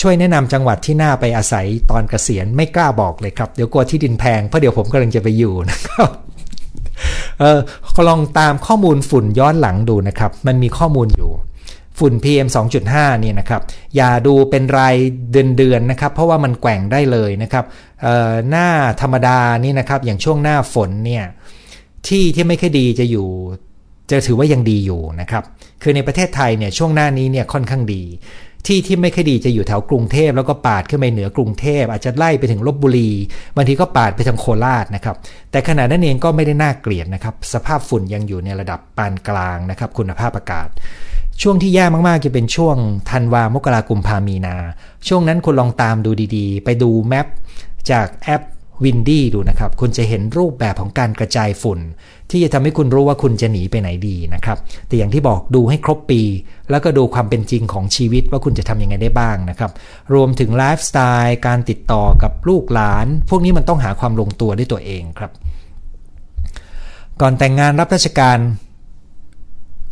[0.00, 6.08] ช่วยแนะนำจังหวัดที่น่าไปอาศัยตอนเกษียณไม่กล้าบอกเลยครับ เดี๋ยวกลัวที่ดินแพงเพราะเดี๋ยวผมกำลังจะไปอยู่นะครับ
[7.40, 7.60] เออ
[8.08, 11.30] ลองตามข้อมูลฝุ่นย้อนหลังดูนะครับ มันมีข้อมูลอยู่
[11.98, 12.48] ฝุ่น PM
[12.84, 13.62] 2.5เนี่ยนะครับ
[13.96, 14.96] อย่าดูเป็นราย
[15.58, 17.64] เดือนๆนะครับ เพราะว่ามันแกว่งได้เลยนะครับ
[18.50, 18.68] หน้า
[19.00, 21.24] ธรรมดานี่นะครับ อย่างช่วงหน้าฝนเนี่ย
[22.06, 23.28] ที่ที่ไม่ค่อยดีจะอยู่
[24.10, 25.42] จะถือว่ายังดีอยู่นะครับ
[25.82, 28.02] คือในประเทศไทยเนี่ยช่วงหน้านี้เนี่ยค่อนข้างดี
[28.66, 33.10] ที่ที่ไม่ค่อยดีจะอยู่แถวกรุงเทพแล้วก็ปาดขึ้นไปเหนือกรุงเทพอาจจะไล่ไปถึงลพบุรี
[33.56, 35.16] บางทีก็ปาดไปทางโคราชนะครับ
[35.50, 40.68] แต่ขณะนั้นเองก็ไม่ได้น่าเกลียดนะครับ สภาพฝุ่นยังอยู่ในระดับปานกลางนะครับ คุณภาพอากาศ
[41.42, 42.76] ช่วงที่แย่มากๆ จะเป็นช่วง
[43.10, 44.56] ธันวามกรากุมภามีนา
[45.08, 47.26] ช่วงนั้นคุณลองตามดูดีๆ ไปดู map
[47.90, 48.42] จากแอป
[48.84, 51.80] Windy ดูนะครับ คุณจะเห็นรูปแบบของการกระจายฝุ่น
[52.30, 56.22] ที่จะทำให้คุณรู้ว่าคุณจะหนีไปไหนดีนะครับ แต่อย่างที่บอกดูให้ครบปี
[56.70, 59.70] แล้วก็ดูความเป็นจริงของชีวิตว่าคุณจะทำยังไงได้บ้างนะครับ
[60.14, 65.32] รวมถึงไลฟ์สไตล์การติดต่อกับลูกหลาน พวกนี้มันต้องหาความลงตัวด้วยตัวเองครับ
[67.20, 68.38] ก่อนแต่งงานรับราชการ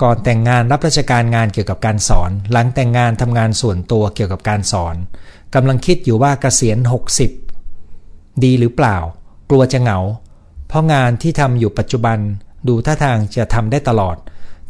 [0.03, 4.97] ก่อนแต่งงานรับราชการงานเกี่ยวกับการสอน หลังแต่งงานทำงานส่วนตัวเกี่ยวกับการสอน
[5.55, 6.79] กำลังคิดอยู่ว่าเกษียณ
[7.19, 7.50] 60
[8.45, 8.97] ดีหรือเปล่า
[9.51, 9.99] กลัวจะเหงา
[10.69, 12.19] เพราะงานที่ทำอยู่ปัจจุบัน
[12.69, 14.17] ดูท่าทางจะทำได้ตลอด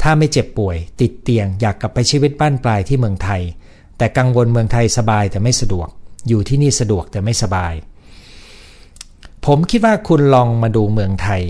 [0.03, 3.42] ถ้าไม่เจ็บป่วย ติดเตียงอยากกลับไปชีวิตบ้านปลายที่เมืองไทย
[3.99, 5.88] แต่กังวลเมืองไทยสบายแต่ไม่สะดวก
[6.29, 7.75] อยู่ที่นี่สะดวกแต่ไม่สบาย
[9.46, 11.42] ผมคิดว่าคุณลองมาดูเมืองไทย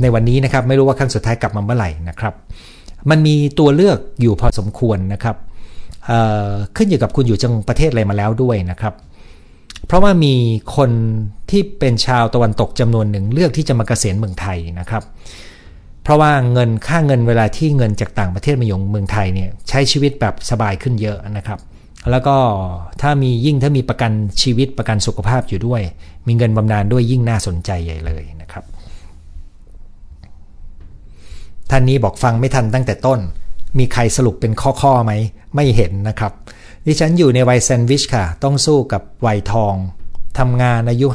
[0.00, 2.34] ในวันนี้นะครับไม่รู้ว่าครั้งสุดท้ายกลับมาเมื่อไหร่นะครับ
[3.10, 5.36] มันมีตัวเลือกอยู่พอสมควรนะครับ
[6.76, 8.94] ขึ้นอยู่กับคุณอยู่จังประเทศอะไรมาแล้วด้วยนะครับ
[9.86, 10.34] เพราะว่ามี
[10.76, 10.90] คน
[11.50, 15.02] ที่เป็นชาวตะวันตกจำนวนหนึ่งเลือกที่จะมาเกษียณเมืองไทยนะครับ
[16.02, 21.60] เพราะว่าเงินค่าเงินเวลาที่เงินจากต่างประเทศมาอยู่เมืองไทยเนี่ยใช้ชีวิตแบบสบายขึ้นเยอะนะครับ
[22.10, 22.36] แล้วก็
[23.02, 24.12] ถ้ามียิ่งถ้ามีประกัน
[24.42, 25.82] ชีวิตประกันสุขภาพอยู่ด้วย
[26.26, 28.64] มีเงินบำนาญด้วยยิ่งน่าสนใจใหญ่เลยนะครับ
[31.70, 33.20] ท่านนี้บอกฟังไม่ทันตั้งแต่ต้น
[33.78, 35.12] มีใครสรุปเป็นข้อๆไหม
[35.54, 36.32] ไม่เห็นนะครับ
[36.88, 39.74] ดิฉันอยู่ในวัยแซนด์วิชค่ะ ต้องสู้กับวัยทอง
[40.38, 41.06] ทำงานอายุ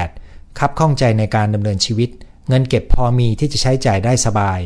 [0.00, 2.10] 58คับข้องใจในการดำเนินชีวิต
[2.48, 4.60] เงินเก็บพอมีที่จะใช้จ่ายได้สบาย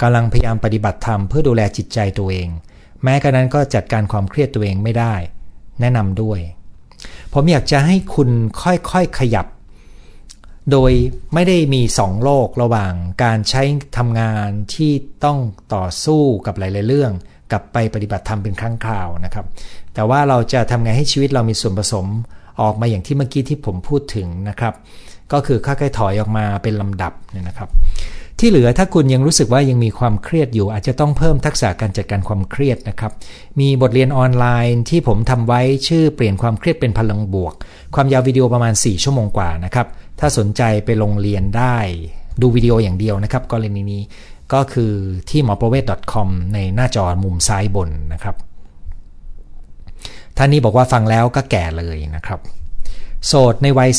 [0.00, 2.48] กำลังพยายามปฏิบัติธรรมเพื่อดูแลจิตใจตัวเอง
[3.02, 5.14] แม้กระนั้นก็จัดการความเครียดตัวเองไม่ได้
[5.80, 6.40] แนะนำด้วย
[7.32, 8.30] ผมอยากจะให้คุณ
[8.62, 9.46] ค่อยๆขยับ
[10.70, 10.92] โดย
[11.34, 12.92] ไม่ได้มีสองโลกระหว่าง
[13.22, 13.62] การใช้
[13.98, 14.92] ทำงานที่
[15.24, 15.38] ต้อง
[15.74, 17.12] ต่อสู้กับหลายๆเรื่อง
[17.52, 19.46] กับไปปฏิบัติธรรมเป็นครั้งคราวนะครับ
[19.94, 22.06] แต่ว่าเราจะทำไงให้ชีวิตเรามีส่วนผสม
[22.60, 24.74] ออกมาอย่างที่เมื่อกี้ที่ผมพูดถึงนะครับ
[25.32, 27.68] ก็คือค่อยๆถอยออกมาเป็นลำดับเนี่ยนะครับ
[28.38, 33.12] ที่เหลือถ้าคุณยังรู้สึกว่ายังมีความเครียดอยู่ อาจจะต้องเพิ่มทักษะการจัดการความเครียดนะครับ
[33.60, 37.54] มีบทเรียนออนไลน์ที่ผมทำไว้ชื่อเปลี่ยนความเครียดเป็นพลังบวก
[37.94, 39.86] ความยาววิดีโอประมาณ 4 ชั่วโมงกว่านะครับ
[40.20, 41.76] ถ้าสนใจไปลงเรียนได้
[42.40, 44.02] ดูวิดีโออย่างเดียวนะครับกรณีนี้
[44.52, 44.92] ก็คือ
[45.30, 48.36] ที่หมอประเวศ .com ในหน้าจอมุมซ้ายบนนะครับ
[50.42, 52.40] ท่านนี้บอกว่าฟังแล้วก็แก่เลยนะครับ
[53.26, 53.90] โสดในวัย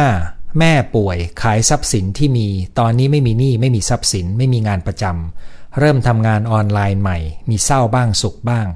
[0.00, 7.18] 45 แม่ป่วยขายทรัพย์สินที่มี ตอนนี้ไม่มีหนี้ไม่มีทรัพย์สิน ไม่มีงานประจำเริ่มทำงานออนไลน์ใหม่
[7.50, 8.66] มีเศร้าบ้างสุขบ้าง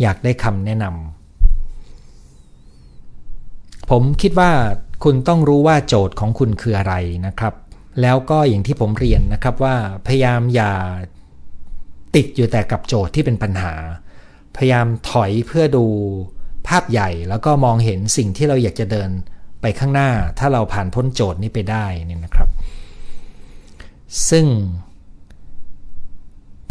[0.00, 4.50] อยากได้คำแนะนำผมคิดว่า
[5.04, 6.94] คุณต้องรู้ว่าโจทย์ของคุณคืออะไร
[7.26, 7.54] นะครับ
[8.00, 10.72] แล้วก็อย่างที่ผมเรียนนะครับว่าพยายามอย่า
[12.14, 13.74] ติดอยู่แต่กับโจทย์ที่เป็นปัญหา
[14.56, 15.86] พยายามถอยเพื่อดู
[16.68, 19.10] ภาพใหญ่แล้วก็มองเห็นสิ่งที่เราอยากจะเดิน
[19.60, 22.48] ไปข้างหน้า ถ้าเราผ่านพ้นโจทย์นี้ไปได้นี่นะครับ
[24.30, 24.46] ซึ่ง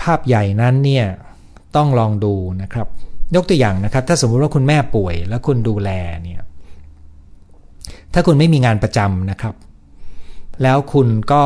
[0.01, 1.05] ภาพใหญ่นั้นเนี่ย
[1.75, 2.87] ต้องลองดูนะครับ
[3.35, 5.89] ยกตัวอย่างนะครับ ถ้าสมมุติว่าคุณแม่ป่วยแล้วคุณดูแล
[6.23, 6.41] เนี่ย
[8.13, 9.55] ถ้าคุณไม่มีงานประจำนะครับ
[10.63, 11.43] แล้วคุณก็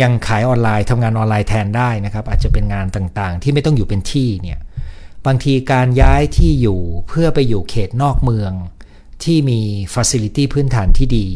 [0.00, 4.58] ยังขายออนไลน์ทำงานออนไลน์แทนได้นะครับ อาจจะเป็นงานต่างๆ ที่ไม่ต้องอยู่เป็นที่เนี่ย
[5.26, 8.52] บางทีการย้ายที่อยู่เพื่อไปอยู่เขตนอกเมือง
[9.24, 9.60] ที่มี
[9.94, 11.26] facility พื้นฐานที่ดี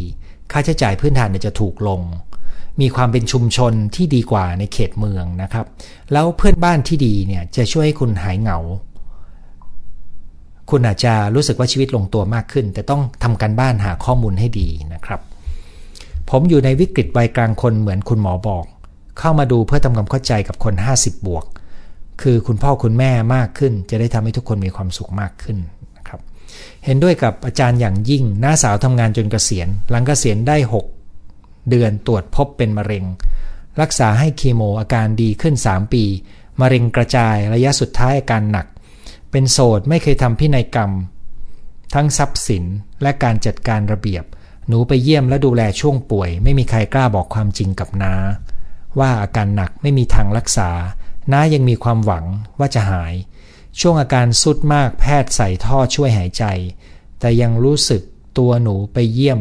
[0.52, 2.02] ค่าใช้จ่ายพื้นฐานจะถูกลง
[2.80, 5.66] มีความเป็นชุมชนที่ดีกว่าในเขตเมืองนะครับ
[6.12, 8.58] แล้วเพื่อนบ้านที่ดีเนี่ยจะช่วยให้คุณหายเหงา
[10.70, 15.20] คุณอาจจะรู้สึกว่าชีวิตลงตัวมากขึ้น แต่ต้องทำการบ้านหาข้อมูลให้ดีนะครับ
[16.30, 18.64] ผมอยู่ในวิกฤตวัยกลางคนเหมือนคุณหมอบอก
[19.18, 21.44] เข้ามาดูเพื่อทำความเข้าใจกับคน 50 บวก
[22.22, 25.58] คือคุณพ่อคุณแม่มากขึ้น จะได้ทำให้ทุกคนมีความสุขมากขึ้น
[25.96, 26.20] นะครับ
[26.84, 30.56] เห็นด้วยกับอาจารย์อย่างยิ่งน้าสาวทำงานจนเกษียณ หลังเกษียณได้
[31.14, 33.04] 6 เดือนตรวจพบเป็นมะเร็ง
[33.80, 36.04] รักษาให้เคีโมอาการดีขึ้น 3 ปี
[36.60, 38.66] มะเร็งกระจายระยะสุดท้ายอาการหนัก
[39.30, 40.90] เป็นโสดไม่เคยทำพินัยกรรม
[41.94, 42.64] ทั้งทรัพย์สิน
[43.02, 44.24] และการจัดการระเบียบ
[44.68, 48.14] หนูไปเยี่ยมและดูแลช่วงป่วย ไม่มีใครกล้าบอกความจริงกับน้า
[48.98, 50.70] ว่าอาการหนักไม่มีทางรักษา
[51.32, 52.24] น้ายังมีความหวัง
[52.58, 53.14] ว่าจะหาย
[53.80, 56.44] ช่วงอาการสุดมากแพทย์ใส่ท่อช่วยหายใจ
[57.20, 58.02] แต่ยังรู้สึก
[58.38, 59.40] ตัวหนูไปเยี่ยม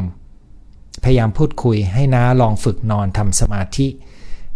[1.04, 3.88] พยายามพูดคุยให้น้าลองฝึกนอนทำสมาธิ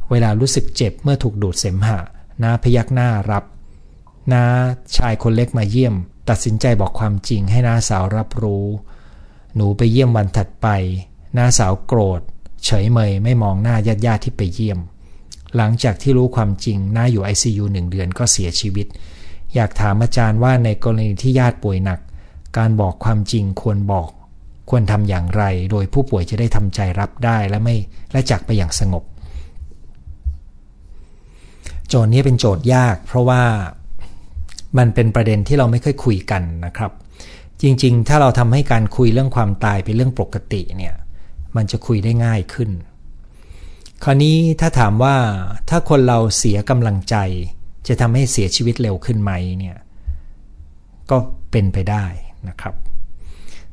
[0.10, 2.00] เวลารู้สึกเจ็บเมื่อถูกดูดเสมหะ
[2.44, 3.44] น้าพยักหน้ารับ
[4.34, 4.44] น้า
[4.96, 5.96] ชายคนเล็กมาเยี่ยม
[6.30, 8.66] ตัดสินใจบอกความจริงให้น้าสาวรับรู้
[9.56, 10.68] หนูไปเยี่ยมวันถัดไป
[11.38, 12.22] น้าสาวโกรธ
[12.66, 14.80] เฉยเมยไม่มองหน้าญาติญาติที่ไปเยี่ยม
[15.58, 18.88] หลังจากที่รู้ความจริงน่าอยู่ ICU หนึ่งเดือนก็เสียชีวิต
[19.56, 22.00] อยากถามอาจารย์ว่าในกรณีที่ญาติป่วยหนัก
[22.58, 24.10] การบอกความจริงควรบอก
[24.70, 27.76] ควรทำอย่างไร โดยผู้ป่วยจะได้ทำใจรับได้และไม่
[28.12, 29.04] และจากไปอย่างสงบ
[31.88, 33.44] โจทย์นี้เป็นโจทย์ยาก เพราะว่า
[34.78, 36.92] มันเป็นประเด็นที่เราไม่ค่อยคุยกันนะครับ
[37.62, 40.94] จริงๆ ถ้าเราทำให้การคุยเรื่องความตายเป็นเรื่องปกติเนี่ย
[41.56, 42.70] มันจะคุยได้ง่ายขึ้น
[44.04, 45.16] คราวนี้ถ้าถามว่า
[45.70, 47.16] ถ้าคนเราเสียกำลังใจ
[47.88, 49.78] จะทำให้เสียชีวิตเร็วขึ้นไหมเนี่ย
[51.12, 51.18] ก็
[51.52, 52.06] เป็นไปได้
[52.48, 52.76] นะครับ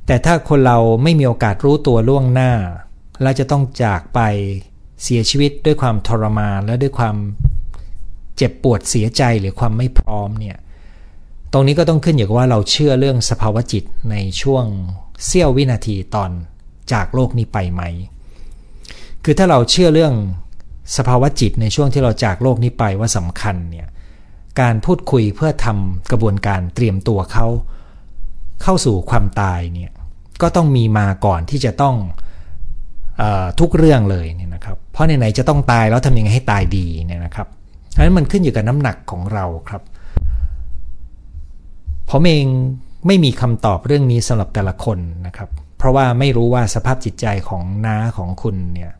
[0.07, 2.53] แต่ถ้าคนเราไม่มีโอกาสรู้ตัวล่วงหน้า
[3.23, 4.21] และจะต้องจากไป
[5.03, 7.17] เสียชีวิตด้วยความทรมานและด้วยความ
[8.37, 10.59] เจ็บปวดเสียใจหรือความไม่พร้อมเนี่ย
[11.53, 14.65] ตรงนี้ก็ต้องขึ้นอยู่กับว่าเราเชื่อเรื่องสภาวะจิตในช่วง
[15.27, 16.31] เสี้ยววินาทีตอน
[16.93, 17.83] จากโลกนี้ไปไหม
[19.31, 20.15] คือถ้าเราเชื่อเรื่อง
[20.97, 23.89] สภาวะจิตในช่วงที่เราจากโลกนี้ไปว่าสำคัญเนี่ย
[24.61, 27.47] การพูดคุยเพื่อทำกระบวนการเตรียมตัวเขา
[28.63, 29.91] เข้าสู่ความตายเนี่ย
[30.43, 31.97] ก็ต้องมีมาก่อนที่จะต้อง
[33.21, 33.23] อ
[33.61, 37.49] ทุกเรื่องเลยเนี่ยนะครับ เพราะไหนๆจะต้องตายแล้วทำยังไงให้ตายดีเนี่ยนะครับ
[37.95, 39.83] อันนั้นมันขึ้นอยู่กับน้ำหนักของเราครับ
[42.11, 42.47] ผมเอง
[43.07, 48.93] ไม่มีคำตอบเรื่องนี้สำหรับแต่ละคนนะครับ เพราะว่าไม่รู้ว่าสภาพจิตใจของน้าของคุณเนี่ย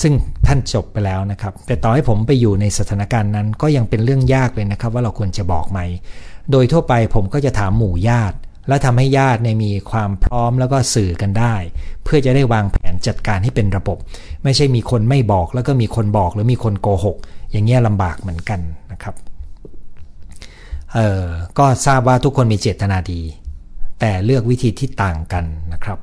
[0.00, 0.12] ซึ่ง
[0.46, 5.80] ท่านจบไปแล้วนะครับ แต่ต่อให้ผมไปอยู่ในสถานการณ์นั้น ก็ยังเป็นเรื่องยากเลยนะครับ ว่าเราควรจะบอกไหม
[6.50, 8.36] โดยทั่วไปผมก็จะถามหมู่ญาติ
[8.68, 11.54] และทำให้ญาติในมีความพร้อมแล้วก็สื่อกันได้
[12.04, 13.98] เพื่อจะได้วางแผนจัดการให้เป็นระบบ
[14.44, 17.16] ไม่ใช่มีคนไม่บอกแล้วก็มีคนบอกหรือมีคนโกหก
[17.50, 18.60] อย่างเงี้ยลำบากเหมือนกัน
[18.92, 19.14] นะครับ
[20.94, 21.24] เออ
[21.58, 23.20] ก็ทราบว่าทุกคนมีเจตนาดี
[24.00, 25.98] แต่เลือกวิธีที่ต่างกันนะครับ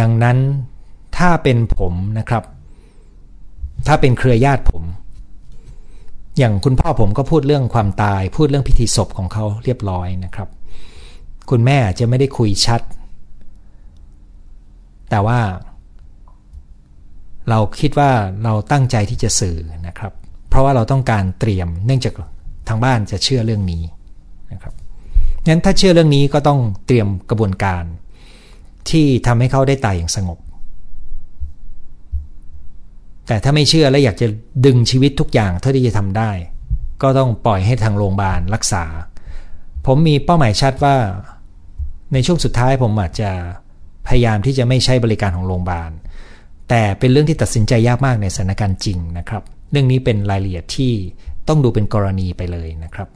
[0.00, 0.38] ดังนั้น
[1.16, 2.42] ถ้าเป็นผมนะครับ
[3.86, 4.84] ถ้าเป็นเครือญาติผม
[6.38, 10.48] อย่างคุณพ่อผมก็พูดเรื่องความตาย พูดเรื่องพิธีศพของเขาเรียบร้อยนะครับ
[11.50, 12.80] คุณแม่จะไม่ได้คุยชัด
[15.10, 15.40] แต่ว่า
[17.50, 18.10] เราคิดว่า
[18.44, 20.12] เราตั้งใจที่จะสื่อนะครับ
[20.48, 22.14] เพราะว่าเราต้องการเตรียม เนื่องจาก
[22.68, 23.82] ทางบ้านจะเชื่อเรื่องนี้
[24.52, 24.74] นะครับ
[25.48, 27.84] งั้นถ้าเชื่อเรื่องนี้ก็ต้องเตรียมกระบวนการ
[28.90, 30.38] ที่ทำให้เขาได้ตายอย่างสงบ
[33.26, 34.26] แต่ถ้าไม่เชื่อและอยากจะ
[34.66, 36.30] ดึงชีวิตทุกอย่างเท่าที่จะทำได้
[37.02, 38.84] ก็ต้องปล่อยให้ทางโรงพยาบาลรักษา
[39.86, 40.96] ผมมีเป้าหมายชัดว่า
[42.12, 43.30] ในช่วงสุดท้ายผมอาจจะ
[44.08, 45.90] พยายามที่จะไม่ใช้บริการของโรงพยาบาล
[46.68, 50.92] แต่เป็นเรื่องที่ตัดสินใจยากมากในสถานการณ์จริงนะครับ เรื่องนี้เป็นรายละเอียดที่
[51.48, 53.08] ต้องดูเป็นกรณีไปเลยนะครับ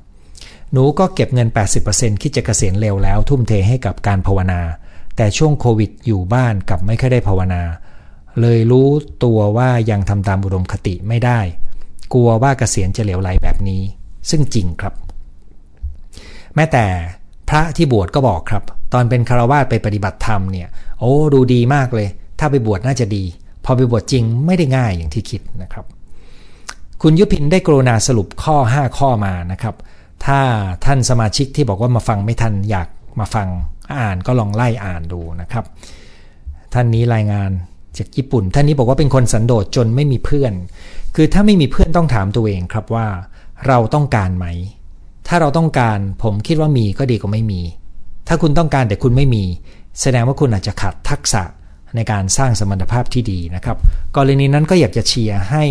[0.72, 1.48] หนูก็เก็บเงิน
[1.84, 4.60] 80%คิดจะเกษียณเร็วแล้วทุ่มเทให้กับการภาวนา
[5.16, 7.62] แต่ช่วงโควิดอยู่บ้านกับไม่ค่อยได้ภาวนา
[8.40, 8.88] เลยรู้
[9.24, 11.40] ตัวว่ายังทำตามอุดมคติไม่ได้
[12.12, 13.82] กลัวว่าเกษียณจะเหลวไหลแบบนี้
[14.30, 14.94] ซึ่งจริงครับ
[16.54, 16.84] แม้แต่
[17.48, 23.24] พระที่บวชก็บอกครับ ตอนเป็นคารวาสไปปฏิบัติธรรมเนี่ย โอ้ดูดีมากเลย ถ้าไปบวชน่าจะดี
[23.64, 25.84] พอไปบวชจริงไม่ได้ง่ายอย่างที่คิดนะครับ
[27.02, 29.74] คุณยุพินได้กรุณาสรุปข้อ 5 ข้อมานะครับ
[30.26, 30.40] ถ้า
[30.84, 32.88] ท่านสมาชิกที่บอกว่ามาฟังไม่ทันอยาก
[33.20, 33.48] มาฟัง
[34.00, 35.64] อ่านก็ลองไล่อ่านดูนะครับ
[36.74, 37.50] ท่านนี้รายงาน
[37.98, 40.52] จากญี่ปุ่น ท่านนี้บอกว่าเป็นคนสันโดษจนไม่มีเพื่อน
[41.14, 43.06] คือถ้าไม่มีเพื่อนต้องถามตัวเองครับว่า
[43.66, 44.46] เราต้องการไหม
[45.28, 47.60] ถ้าเราต้องการผมคิดว่ามีก็ดีกว่าไม่มี
[48.28, 49.44] ถ้าคุณต้องการแต่คุณไม่มี
[50.00, 51.42] แสดงว่าคุณอาจจะขาดทักษะ
[51.96, 53.76] ในการสร้างสมรรถภาพที่ดีนะครับ
[54.16, 55.64] กรณีนั้นก็อยากจะเชียร์ให้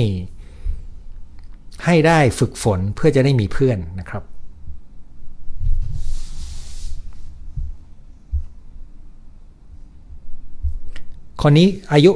[1.85, 4.23] ให้ได้ฝึกฝนเพื่อจะได้มีเพื่อนนะครับ
[11.43, 12.11] คนนี้อายุ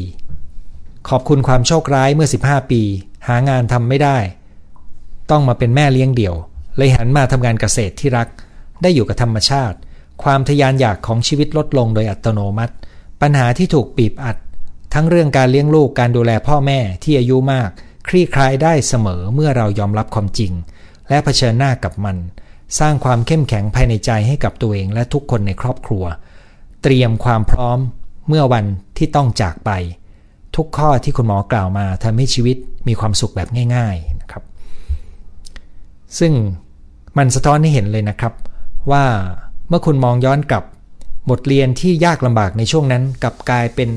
[0.00, 2.82] 44 ขอบคุณความโชคร้ายเมื่อ 15 ปี
[3.28, 4.18] หางานทำไม่ได้
[5.30, 6.34] ต้องมาเป็นแม่เลี้ยงเดี่ยว
[6.76, 8.28] เลยหันมาทำงานเกษตรที่รัก
[8.82, 9.76] ได้อยู่กับธรรมชาติ
[10.22, 12.74] ความทยานอยากของชีวิตลดลงโดยอัตโนมัติ
[13.20, 14.36] ปัญหาที่ถูกปีบอัด
[14.94, 17.70] ทั้งเรื่องการเลี้ยงลูกการดูแลพ่อแม่ที่อายุมาก
[18.08, 20.52] คลี่คลายได้เสมอเมื่อเรายอมรับความจริง
[21.08, 22.16] และะเผชิญหน้ากับมัน
[22.78, 26.04] สร้างความเข้มแข็งภายในใจให้กับตัวเองและทุกคนในครอบครัว
[26.82, 27.80] เตรียมความพร้อม
[28.28, 28.64] เมื่อวัน
[28.96, 29.70] ที่ต้องจากไป
[30.56, 32.56] ทุกข้อที่คุณหมอกล่าวมาทำให้ชีวิต
[32.88, 34.42] มีความสุขแบบง่าย ๆนะครับ
[36.18, 36.32] ซึ่ง
[37.18, 38.32] มันสะท้อนให้เห็นเลยนะครับ
[38.90, 39.04] ว่า
[39.68, 40.64] เมื่อคุณมองย้อนกลับ
[41.30, 43.90] บทเรียนที่ยากลำบากในช่วงนั้นกลับกลายเป็น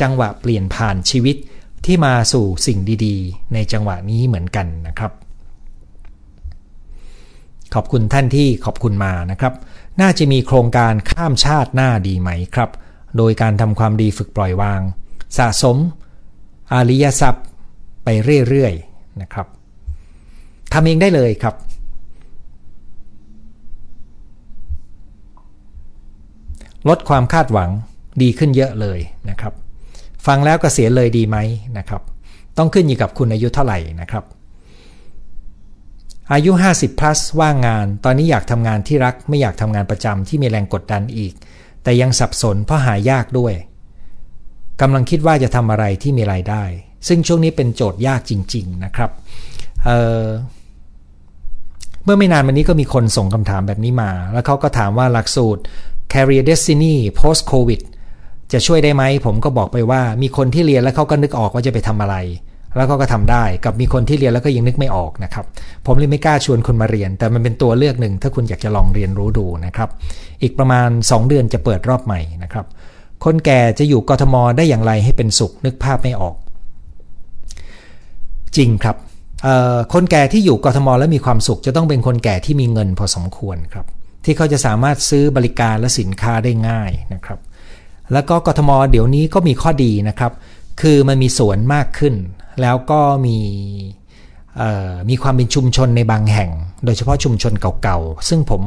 [0.00, 1.36] จังหวะเปลี่ยนผ่านชีวิต
[1.84, 5.12] ที่มาสู่สิ่งดีๆ ในจังหวะนี้เหมือนกันนะครับ
[7.74, 9.54] ขอบคุณท่านที่ขอบคุณมานะครับ
[10.00, 12.70] น่าจะมีโครงการข้ามชาติหน้าดีไหมครับ
[13.16, 14.80] โดยการทำความดีฝึกปล่อยวาง
[15.38, 15.76] สะสม
[16.72, 17.44] อาริยทรัพย์
[18.04, 18.08] ไป
[18.48, 19.46] เรื่อยๆนะครับ
[20.72, 21.54] ทำเองได้เลยครับ
[26.88, 27.70] ลดความคาดหวัง
[28.22, 28.98] ดีขึ้นเยอะเลย
[29.30, 29.52] นะครับ
[30.26, 31.36] ฟังแล้วกเกษียณเลยดีไหม
[31.78, 32.02] นะครับ
[32.58, 34.24] ต้องขึ้นอยู่กับคุณอายุเท่าไหร่นะครับ
[36.32, 41.32] อายุ 50 plus ว่างงาน ตอนนี้อยากทำงานที่รักไม่อยากทำงานประจำที่มีแรงกดดันอีก
[41.86, 43.54] แต่ยังสับสนเพราะหายากด้วย
[44.80, 46.64] กำลังคิดว่าจะทำอะไรที่มีรายได้
[47.08, 49.10] ซึ่งช่วงนี้เป็นโจทย์ยากจริง ๆ นะครับ
[49.84, 55.62] เเมื่อไม่นานมานี้ก็มีคนส่งคำถามแบบนี้มา แล้วเขาก็ถามว่าหลักสูตร
[56.12, 57.80] Career Destiny Post Covid
[58.52, 62.16] จะช่วยได้ไหม ผมก็บอกไปว่ามีคนที่เรียนแล้วเขาก็นึกออกว่าจะไปทำอะไร
[62.76, 65.44] แล้วเขาก็ทำได้กับมีคนที่เรียนแล้วก็ยังนึกไม่ออกนะครับ
[65.86, 69.88] ผมเลยไม่กล้าชวนคนมาเรียน แต่มันเป็นตัวเลือกหนึ่งถ้าคุณอยากจะลองเรียนรู้ดูนะครับ
[70.42, 72.66] อีกประมาณ 2 เดือนจะเปิดรอบใหม่นะครับ
[73.24, 76.36] คนแก่จะอยู่กทมได้อย่างไรให้เป็นสุขนึกภาพไม่ออก
[78.56, 78.96] จริงครับ
[79.92, 83.86] คนแก่ที่อยู่กทมแล้วมีความสุขจะต้องเป็นคนแก่ที่มีเงินพอสมควรครับ
[84.24, 87.38] ที่เขาจะสามารถซื้อบริการและสินค้าได้ง่ายนะครับ
[88.12, 90.32] แล้วก็กทมเดี๋ยวนี้ก็มีข้อดีนะครับ
[90.80, 92.14] คือมันมีสวนมากขึ้น
[92.62, 93.38] แล้วก็มี
[95.08, 96.50] มีความเป็นชุมชนในบางแห่ง
[96.84, 98.62] โดยเฉพาะชุมชนเก่าๆ ซึ่งผม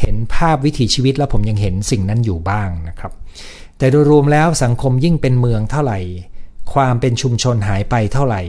[0.00, 3.12] เห็นภาพวิถีชีวิตแล้วผมยังเห็นสิ่งนั้นอยู่บ้างนะครับ
[3.78, 5.98] แต่โดยรวมแล้วสังคมยิ่งเป็นเมืองเท่าไหร่
[6.74, 8.42] ความเป็นชุมชนหายไปเท่าไหร่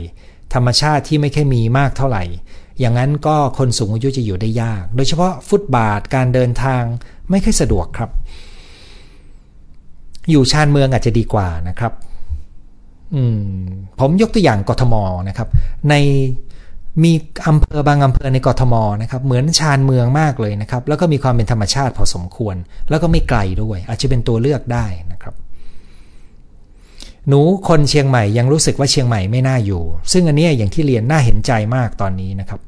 [0.54, 2.24] ธรรมชาติที่ไม่ค่อยมีมากเท่าไหร่
[2.80, 6.82] อย่างนั้นก็คนสูงอายุจะอยู่ได้ยาก โดยเฉพาะฟุตบาทการเดินทาง
[7.30, 8.10] ไม่ค่อยสะดวกครับ
[10.30, 11.92] อยู่ชานเมืองอาจจะดีกว่านะครับ
[14.00, 14.94] ผมยกตัวอย่างกทม
[15.28, 15.48] นะครับ
[15.88, 15.94] ใน
[17.04, 17.12] มี
[17.48, 22.56] อำเภอบางอำเภอในกทมนะครับ เหมือนชานเมืองมากเลยนะครับ แล้วก็มีความเป็นธรรมชาติพอสมควร
[22.90, 25.34] แล้วก็ไม่ไกลด้วย อาจจะเป็นตัวเลือกได้นะครับ
[27.28, 29.82] หนูคนเชียงใหม่ยังรู้สึกว่าเชียงใหม่ไม่น่าอยู่
[30.12, 32.60] ซึ่งอันนี้อย่างที่เรียนน่าเห็นใจมากตอนนี้นะครับ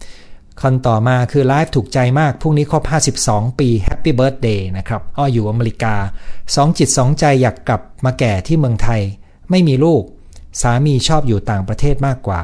[0.60, 2.82] คนต่อมาคือไลฟ์ถูกใจมากพรุ่งนี้ครบ
[3.24, 5.94] 52 ปี happy birthday นะครับอ้ออยู่อเมริกา
[6.54, 9.00] สองจิตสองใจอยากกลับมาแก่ที่เมืองไทย
[9.50, 10.02] ไม่มีลูก
[10.60, 12.42] สามีชอบอยู่ต่างประเทศมากกว่า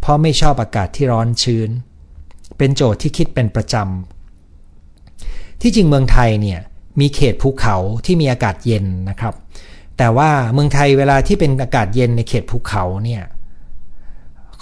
[0.00, 1.70] เพราะไม่ชอบอากาศที่ร้อนชื้น
[2.58, 6.60] เป็นโจทย์ที่คิดเป็นประจำ ที่จริงเมืองไทยเนี่ย
[7.00, 9.34] มีเขตภูเขาที่มีอากาศเย็นนะครับ
[9.98, 13.22] แต่ว่าเมืองไทยเวลาที่เป็นอากาศเย็นในเขตภูเขาเนี่ย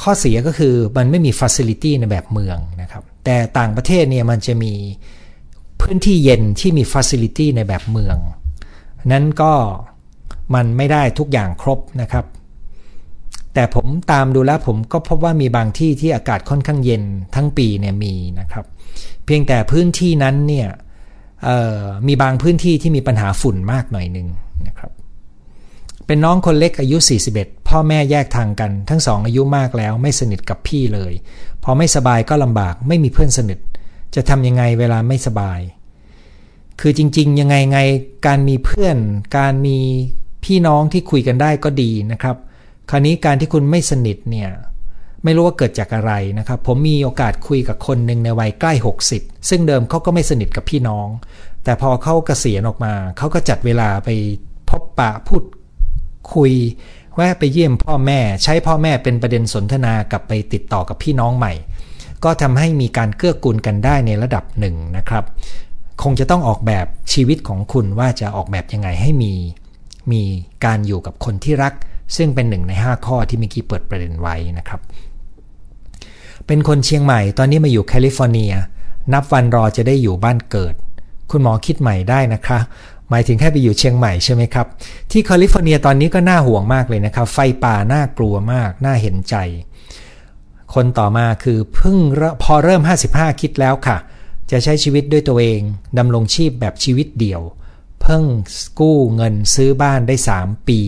[0.03, 4.73] ข้อเสียก็คือมันไม่มี facility ในแบบเมืองนะครับ แต่ต่างประเทศเนี่ยมันจะมี
[5.81, 8.17] พื้นที่เย็นที่มี facility ในแบบเมือง
[9.13, 9.53] นั้นก็
[10.55, 12.25] มันไม่ได้ทุกอย่างครบนะครับ
[13.59, 17.03] แต่ผมตามดูแล้วผมก็พบว่ามีบางที่ที่อากาศค่อนข้างเย็น
[17.35, 18.65] ทั้งปีเนี่ยมีนะครับ
[19.25, 20.69] เพียงแต่พื้นที่นั้นเนี่ย
[22.07, 24.29] มีบางพื้นที่ที่มีปัญหาฝุ่นมากหน่อยหนึ่ง
[24.67, 24.91] นะครับ
[26.07, 26.99] เป็นน้องคนเล็กอายุ
[27.33, 31.13] 41 พ่อแม่แยกทางกัน ทั้งสองอายุมากแล้วไม่สนิทกับพี่เลย
[31.65, 33.59] พอไม่สบายก็ลำบากไม่มีเพื่อนสนิท
[34.15, 35.61] จะทำยังไงเวลาไม่สบาย
[36.81, 37.79] คือจริง ๆ ยังไงไง
[38.27, 38.97] การมีเพื่อน
[39.39, 39.79] การมี
[40.45, 42.37] พี่น้องที่คุยกันได้ก็ดีนะครับ
[42.91, 44.51] คราวนี้การที่คุณไม่สนิทเนี่ย
[45.25, 48.73] ไม่รู้ว่าเกิดจากอะไรนะครับ ผมมีโอกาสคุยกับคนหนึ่งในวัยใกล้
[49.11, 51.09] 60 ซึ่งเดิมเขาก็ไม่สนิทกับพี่น้อง
[51.65, 54.09] แต่พอเขาเกษียณออกมา เขาก็จัดเวลาไป
[54.71, 55.43] พบปะพูด
[56.35, 56.53] คุย
[57.15, 61.53] แวะไปเยี่ยมพ่อแม่ ใช้พ่อแม่เป็นประเด็นสนทนากับไปติดต่อกับพี่น้องใหม่
[62.25, 65.25] ก็ทำให้มีการเกื้อกูลกันได้ในระดับหนึ่งนะครับ
[66.03, 69.33] คงจะต้องออกแบบชีวิตของคุณว่าจะออกแบบยังไงให้มี
[70.13, 70.23] มี
[70.65, 71.75] การอยู่กับคนที่รัก
[72.17, 74.81] ซึ่งเป็นหนึ่งใน 5 ข้อที่เมื่อกี้เปิดประเด็นไว้นะครับ
[76.47, 78.53] เป็นคนเชียงใหม่ตอนนี้มาอยู่แคลิฟอร์เนีย
[79.13, 80.75] นับวันรอจะได้อยู่บ้านเกิด
[81.31, 82.59] คุณหมอคิดใหม่ได้นะคะ
[83.11, 84.67] หมายถึงแค่ไปอยู่เชียงใหม่ใช่ไหมครับ
[85.11, 89.35] ที่แคลิฟอร์เนียตอนนี้ก็น่าห่วงมากเลยนะครับ ไฟป่าน่ากลัวมาก น่าเห็นใจ
[90.75, 91.99] คนต่อมาคือเพิ่ง
[92.43, 93.97] พอเริ่ม 55 คิดแล้วค่ะ
[94.51, 95.61] จะใช้ชีวิตด้วยตัวเอง
[95.99, 97.43] ดำรงชีพแบบชีวิตเดี่ยว
[98.07, 98.25] พิ่ง
[98.81, 100.81] กู้เงินซื้อบ้านได้ 3 ปี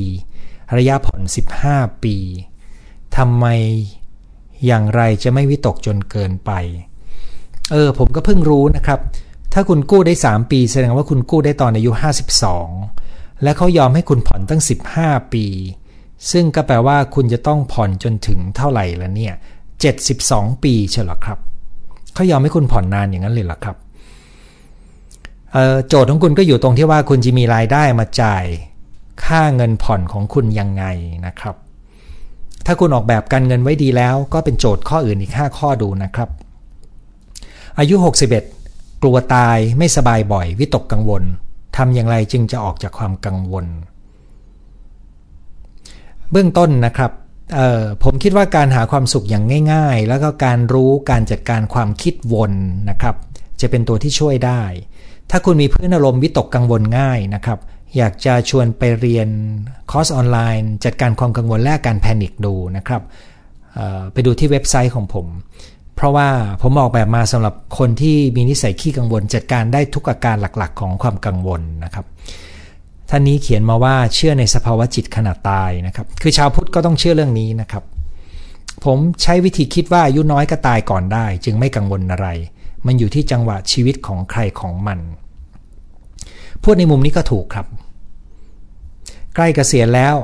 [0.77, 1.23] ระยะผ่อน
[1.63, 2.17] 15 ปี
[3.17, 3.47] ทำไม
[4.67, 6.51] อย่างไรจะไม่วิตกจนเกินไป
[7.73, 9.01] เออ ผมก็เพิ่งรู้นะครับ
[9.53, 11.91] ถ้าคุณกู้ได้ 3 ปี แสดงว่าคุณกู้ได้ตอนอายุ
[12.67, 14.63] 52 และเขายอมให้คุณผ่อนตั้ง
[14.97, 15.47] 15 ปี
[16.31, 19.35] ซึ่งก็แปลว่าคุณจะต้องผ่อนจนถึงเท่าไหร่ล้วเนี่ย
[19.99, 21.39] 72 ปีใช่หรอครับ
[22.15, 23.77] เขายอมให้คุณผ่อนนานอย่างนั้นเลยหรอครับ
[25.89, 28.45] โจทย์ของคุณก็อยู่ตรงที่ว่าคุณจะมีรายได้มาจ่าย
[29.27, 30.85] ค่าเงินผ่อนของคุณยังไง
[31.27, 31.57] นะครับ
[32.67, 36.29] ถ้าคุณออกแบบการเงินไว้ดีแล้ว ก็เป็นโจทย์ข้ออื่นอีก 5 ข้อดูนะครับ
[37.79, 37.95] อายุ
[38.49, 41.23] 61 กลัวตายไม่สบายบ่อย วิตกกังวล
[41.77, 43.67] ทำอย่างไรจึงจะออกจากความกังวล
[46.31, 47.13] เบื้องต้นนะครับ
[48.05, 52.53] ผมคิดว่าการหาความสุขอย่างง่าย ๆ แล้วก็การรู้การจัดการความคิดวน
[52.91, 53.17] นะครับ
[53.61, 54.63] จะเป็นตัวที่ช่วยได้
[55.31, 57.59] ถ้าคุณมีพื้นอารมณ์วิตกกังวลง่ายนะครับ
[57.97, 59.29] อยากจะชวนไปเรียน
[59.91, 63.03] คอร์สออนไลน์ จัดการความกังวลและการ panic ดูนะครับ
[64.13, 65.27] ไปดูที่เว็บไซต์ของผม
[65.97, 66.29] เพราะว่า
[66.63, 72.07] ผมออกแบบมาสำหรับคนที่มีนิสัยขี้กังวล จัดการได้ทุกอาการหลักๆ ของความกังวลนะครับ
[73.11, 77.85] ท่านนี้เขียนมาว่าเชื่อในสภาวะจิตขณะตายนะครับ คือชาวพุทธก็ต้องเชื่อเรื่องนี้นะครับ
[78.85, 82.29] ผมใช้วิธีคิดว่าอายุน้อยก็ตายก่อนได้ จึงไม่กังวลอะไร
[82.87, 84.99] มันอยู่ที่จังหวะชีวิตของใครของมัน
[86.63, 87.67] พูดในมุมนี้ก็ถูกครับ
[89.35, 90.15] ใกล้เกษียณแล้ว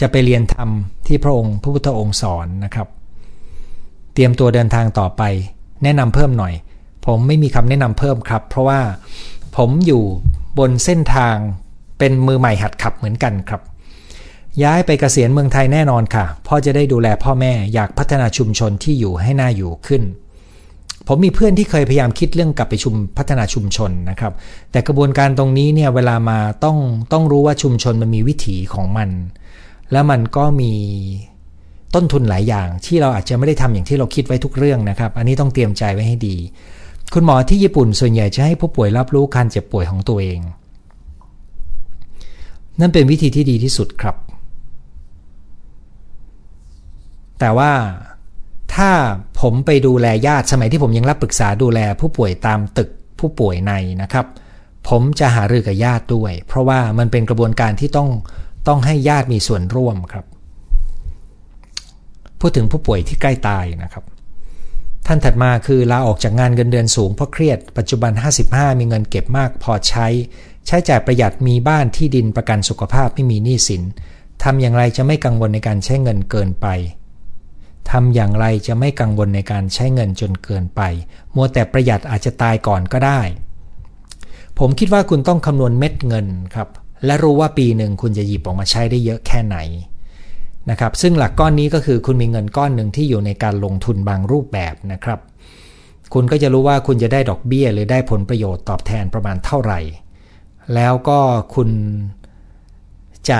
[0.00, 0.68] จะไปเรียนธรรม
[1.06, 2.88] ที่พระองค์พระพุทธองค์สอนนะครับ
[4.14, 5.22] เตรียมตัวเดินทางต่อไป
[5.82, 6.54] แนะนำเพิ่มหน่อย
[7.06, 8.80] ผมไม่มีคำแนะนำเพิ่มครับ เพราะว่า
[9.56, 10.02] ผมอยู่
[10.58, 11.36] บนเส้นทาง
[11.98, 13.62] เป็นมือใหม่หัดขับเหมือนกันครับ
[14.62, 20.02] ย้ายไปเกษียณเมืองไทยแน่นอนค่ะ พ่อจะได้ดูแลพ่อแม่อยากพัฒนาชุมชนที่อยู่ให้น่าอยู่ขึ้น
[21.08, 24.32] ผมมีเพื่อนที่เคยพยายามคิดเรื่องกลับไปชุมพัฒนาชุมชนนะครับ
[24.72, 26.78] แต่กระบวนการตรงนี้เนี่ยเวลามาต้อง
[27.12, 29.10] ต้องรู้ว่าชุมชนมันมีวิถีของมัน
[29.92, 30.72] แล้วมันก็มี
[31.94, 36.36] ต้นทุนหลายอย่างที่เราอาจจะไม่ได้ทำอย่างที่เราคิดไว้ทุกเรื่องนะครับ อันนี้ต้องเตรียมใจไว้ให้ดี
[37.14, 40.40] คุณหมอที่ญี่ปุ่นส่วนใหญ่จะให้ผู้ป่วยรับรู้การเจ็บป่วยของตัวเอง
[42.80, 44.16] นั่นเป็นวิธีที่ดีที่สุดครับ
[47.40, 47.70] แต่ว่า
[48.74, 48.90] ถ้า
[49.40, 52.88] ผมไปดูแลญาติสมัยที่ผมยังรับปรึกษาดูแลผู้ป่วยตามตึก
[53.18, 54.26] ผู้ป่วยในนะครับ
[54.88, 58.08] ผมจะหารือกับญาติด้วย เพราะว่ามันเป็นกระบวนการที่ต้อง
[58.68, 60.24] ต้องให้ญาติมีส่วนร่วมครับ
[62.40, 64.04] พูดถึงผู้ป่วยที่ใกล้ตายนะครับ
[65.06, 68.12] ท่านถัดมาคือลาออกจากงานเงินเดือนสูงเพราะเครียดปัจจุบัน
[68.46, 70.06] 55 มีเงินเก็บมากพอใช้
[70.66, 73.82] ใช้จ่ายประหยัดมีบ้านที่ดินประกันสุขภาพไม่มีหนี้สิน
[74.42, 76.66] ทำอย่างไรจะไม่กังวลในการใช้เงินเกินไป
[77.90, 80.80] ทำอย่างไรจะไม่กังวลในการใช้เงินจนเกินไป
[81.34, 83.20] มัวแต่ประหยัดอาจจะตายก่อนก็ได้
[84.58, 86.68] ผมคิดว่าคุณต้องคำนวณเม็ดเงินครับ
[87.06, 89.56] และรู้ว่าปีหนึ่งคุณจะหยิบออกมาใช้ได้เยอะแค่ไหน
[90.70, 95.18] นะครับ ซึ่งหลักก้อนนี้ก็คือคุณมีเงินก้อนหนึ่งที่อยู่ในการลงทุนบางรูปแบบนะครับ
[96.14, 99.80] คุณก็จะรู้ว่าคุณจะได้ดอกเบี้ย หรือได้ผลประโยชน์ตอบแทนประมาณเท่าไหร่
[100.74, 101.18] แล้วก็
[101.54, 101.68] คุณ
[103.28, 103.38] จะ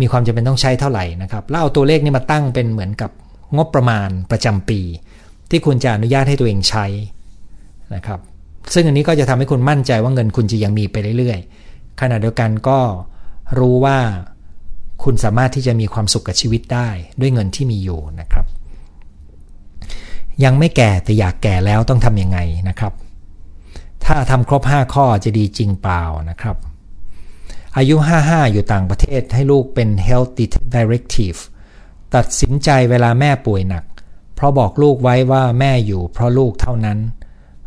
[0.00, 3.10] มีความจำเป็นต้องใช้เท่าไหร่นะครับ แล้วเอาตัวเลขนี้มาตั้งเป็นเหมือนกับ
[3.56, 4.80] งบประมาณประจำปี
[5.50, 6.86] ที่คุณจะอนุญาตให้ตัวเองใช้
[7.94, 8.20] นะครับ
[8.74, 12.78] ซึ่งอันนี้ก็จะทำให้คุณมั่นใจว่าเงินคุณจะยังมีไปเรื่อยๆขณะเดียวกันก็
[13.58, 13.98] รู้ว่า
[15.04, 16.88] คุณสามารถที่จะมีความสุขกับชีวิตได้
[17.20, 18.46] ด้วยเงินที่มีอยู่นะครับ
[20.44, 22.38] ยังไม่แก่แต่อยากแก่แล้วต้องทำยังไง
[22.68, 22.92] นะครับ
[24.04, 26.56] ถ้าทำครบ 5 ข้อจะดีจริงเปล่านะครับ
[27.76, 30.30] อายุ 55 อยู่ต่างประเทศให้ลูกเป็น health
[30.76, 31.38] directive
[32.16, 33.84] ตัดสินใจเวลาแม่ป่วยหนัก
[34.34, 36.98] เพราะบอกลูกไว้ว่าแม่อยู่เพราะลูกเท่านั้น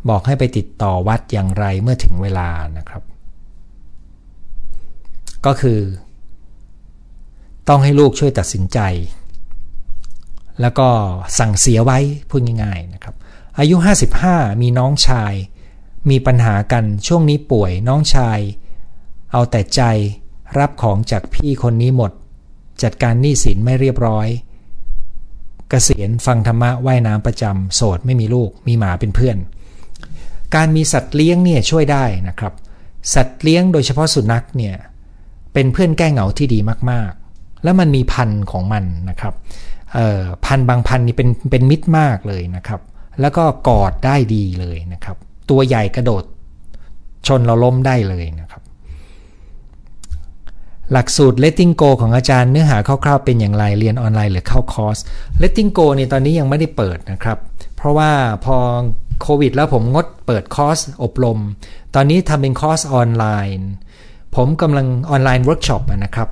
[0.09, 3.03] บอกให้ไปติดต่อวัดอย่างไรเมื่อถึงเวลานะครับ
[5.45, 5.79] ก็คือ
[7.67, 8.79] ต้องให้ลูกช่วยตัดสินใจ
[10.61, 10.87] แล้วก็
[11.39, 13.15] สั่งเสียไว้พูดง่าย ๆนะครับ
[13.59, 13.75] อายุ
[14.19, 15.33] 55 มีน้องชาย
[16.09, 18.39] มีปัญหากันช่วงนี้ป่วยน้องชาย
[19.31, 19.81] เอาแต่ใจ
[20.57, 22.11] รับของจากพี่คนนี้หมด
[22.83, 29.37] จัดการหนี้สินไม่เรียบร้อยกเกษียณฟังธรรมะว่ายน้ำประจำโสดไม่มีลูกมีหมาเป็นเพื่อน
[30.55, 32.53] การมีสัตว์เลี้ยงเนี่ยช่วยได้นะครับ
[33.13, 34.75] สัตว์เลี้ยงโดยเฉพาะสุนัขเนี่ย
[35.53, 36.59] เป็นเพื่อนแก้เหงาที่ดี
[36.91, 39.33] มากๆ แล้วมันมีพันธุ์ของมันนะครับ
[40.45, 42.81] พันธุ์บางพันธุ์นี่เป็นเป็นมิตรมากเลยนะครับ
[43.21, 45.17] แล้วก็กอดได้ดีเลยนะครับ
[45.49, 46.23] ตัวใหญ่กระโดด
[47.27, 48.62] ชนเราล้มได้เลยนะครับ
[50.93, 54.97] หลักสูตร Letting Go ของอาจารย์เนื้อหาคร่าวๆเป็นอย่างไรเรียนออนไลน์หรือเข้าคอร์ส
[55.41, 57.37] Letting Go นี่ตอนนี้ยังไม่ได้เปิดนะครับ
[57.75, 58.11] เพราะว่า
[58.45, 58.57] พอ
[59.21, 61.39] โควิดแล้วผมงดเปิดคอร์สอบรม
[61.95, 63.25] ตอนนี้ทำเป็นคอร์สออนไล
[63.57, 63.69] น์
[64.35, 66.29] ผมกำลังออนไลน์เวิร์กช็อปนะครับ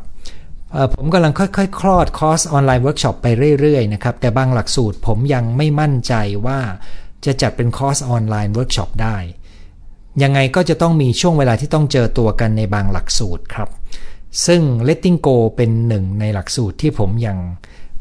[0.96, 3.28] ผมกำลังค่อยๆคลอดคอร์สออนไลน์เวิร์กช็อปไป
[3.60, 6.14] เรื่อยๆนะครับแต่บางหลักสูตรผมยังไม่มั่นใจ
[6.46, 6.60] ว่า
[7.26, 9.18] จะจัดเป็นคอร์สออนไลน์เวิร์กช็อปได้
[10.24, 13.70] ยังไงก็จะต้องมีช่วงเวลาที่ต้องเจอตัวกันในบางหลักสูตรครับ
[14.46, 17.38] ซึ่ง Letting Go เป็นหนึ่งในหลักสูตรที่ผมยัง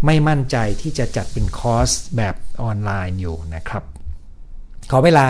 [0.07, 3.85] ไม่มั่นใจที่จะจัดเป็นคอร์สแบบออนไลน์อยู่นะครับ
[4.91, 5.27] ขอเวลา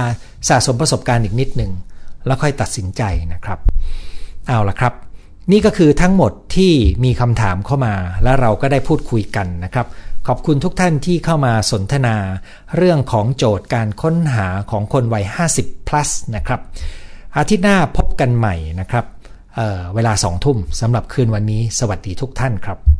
[0.48, 1.72] สะสมประสบการณ์อีกนิดหนึ่ง
[2.26, 3.58] แล้วค่อยตัดสินใจนะครับ
[4.48, 4.94] เอาละครับ
[5.52, 6.72] นี่ก็คือทั้งหมดที่
[7.04, 9.86] มีคำถามเข้ามา และเราก็ได้พูดคุยกันนะครับ
[10.26, 12.16] ขอบคุณทุกท่านที่เข้ามาสนทนา
[12.76, 15.24] เรื่องของโจทย์การค้นหาของคนวัย
[15.56, 16.60] 50 plus นะครับ
[17.36, 19.04] อาทิตย์หน้าพบกันใหม่นะครับ
[19.94, 22.99] เวลาสองทุ่มสำหรับคืนวันนี้ สวัสดีทุกท่านครับ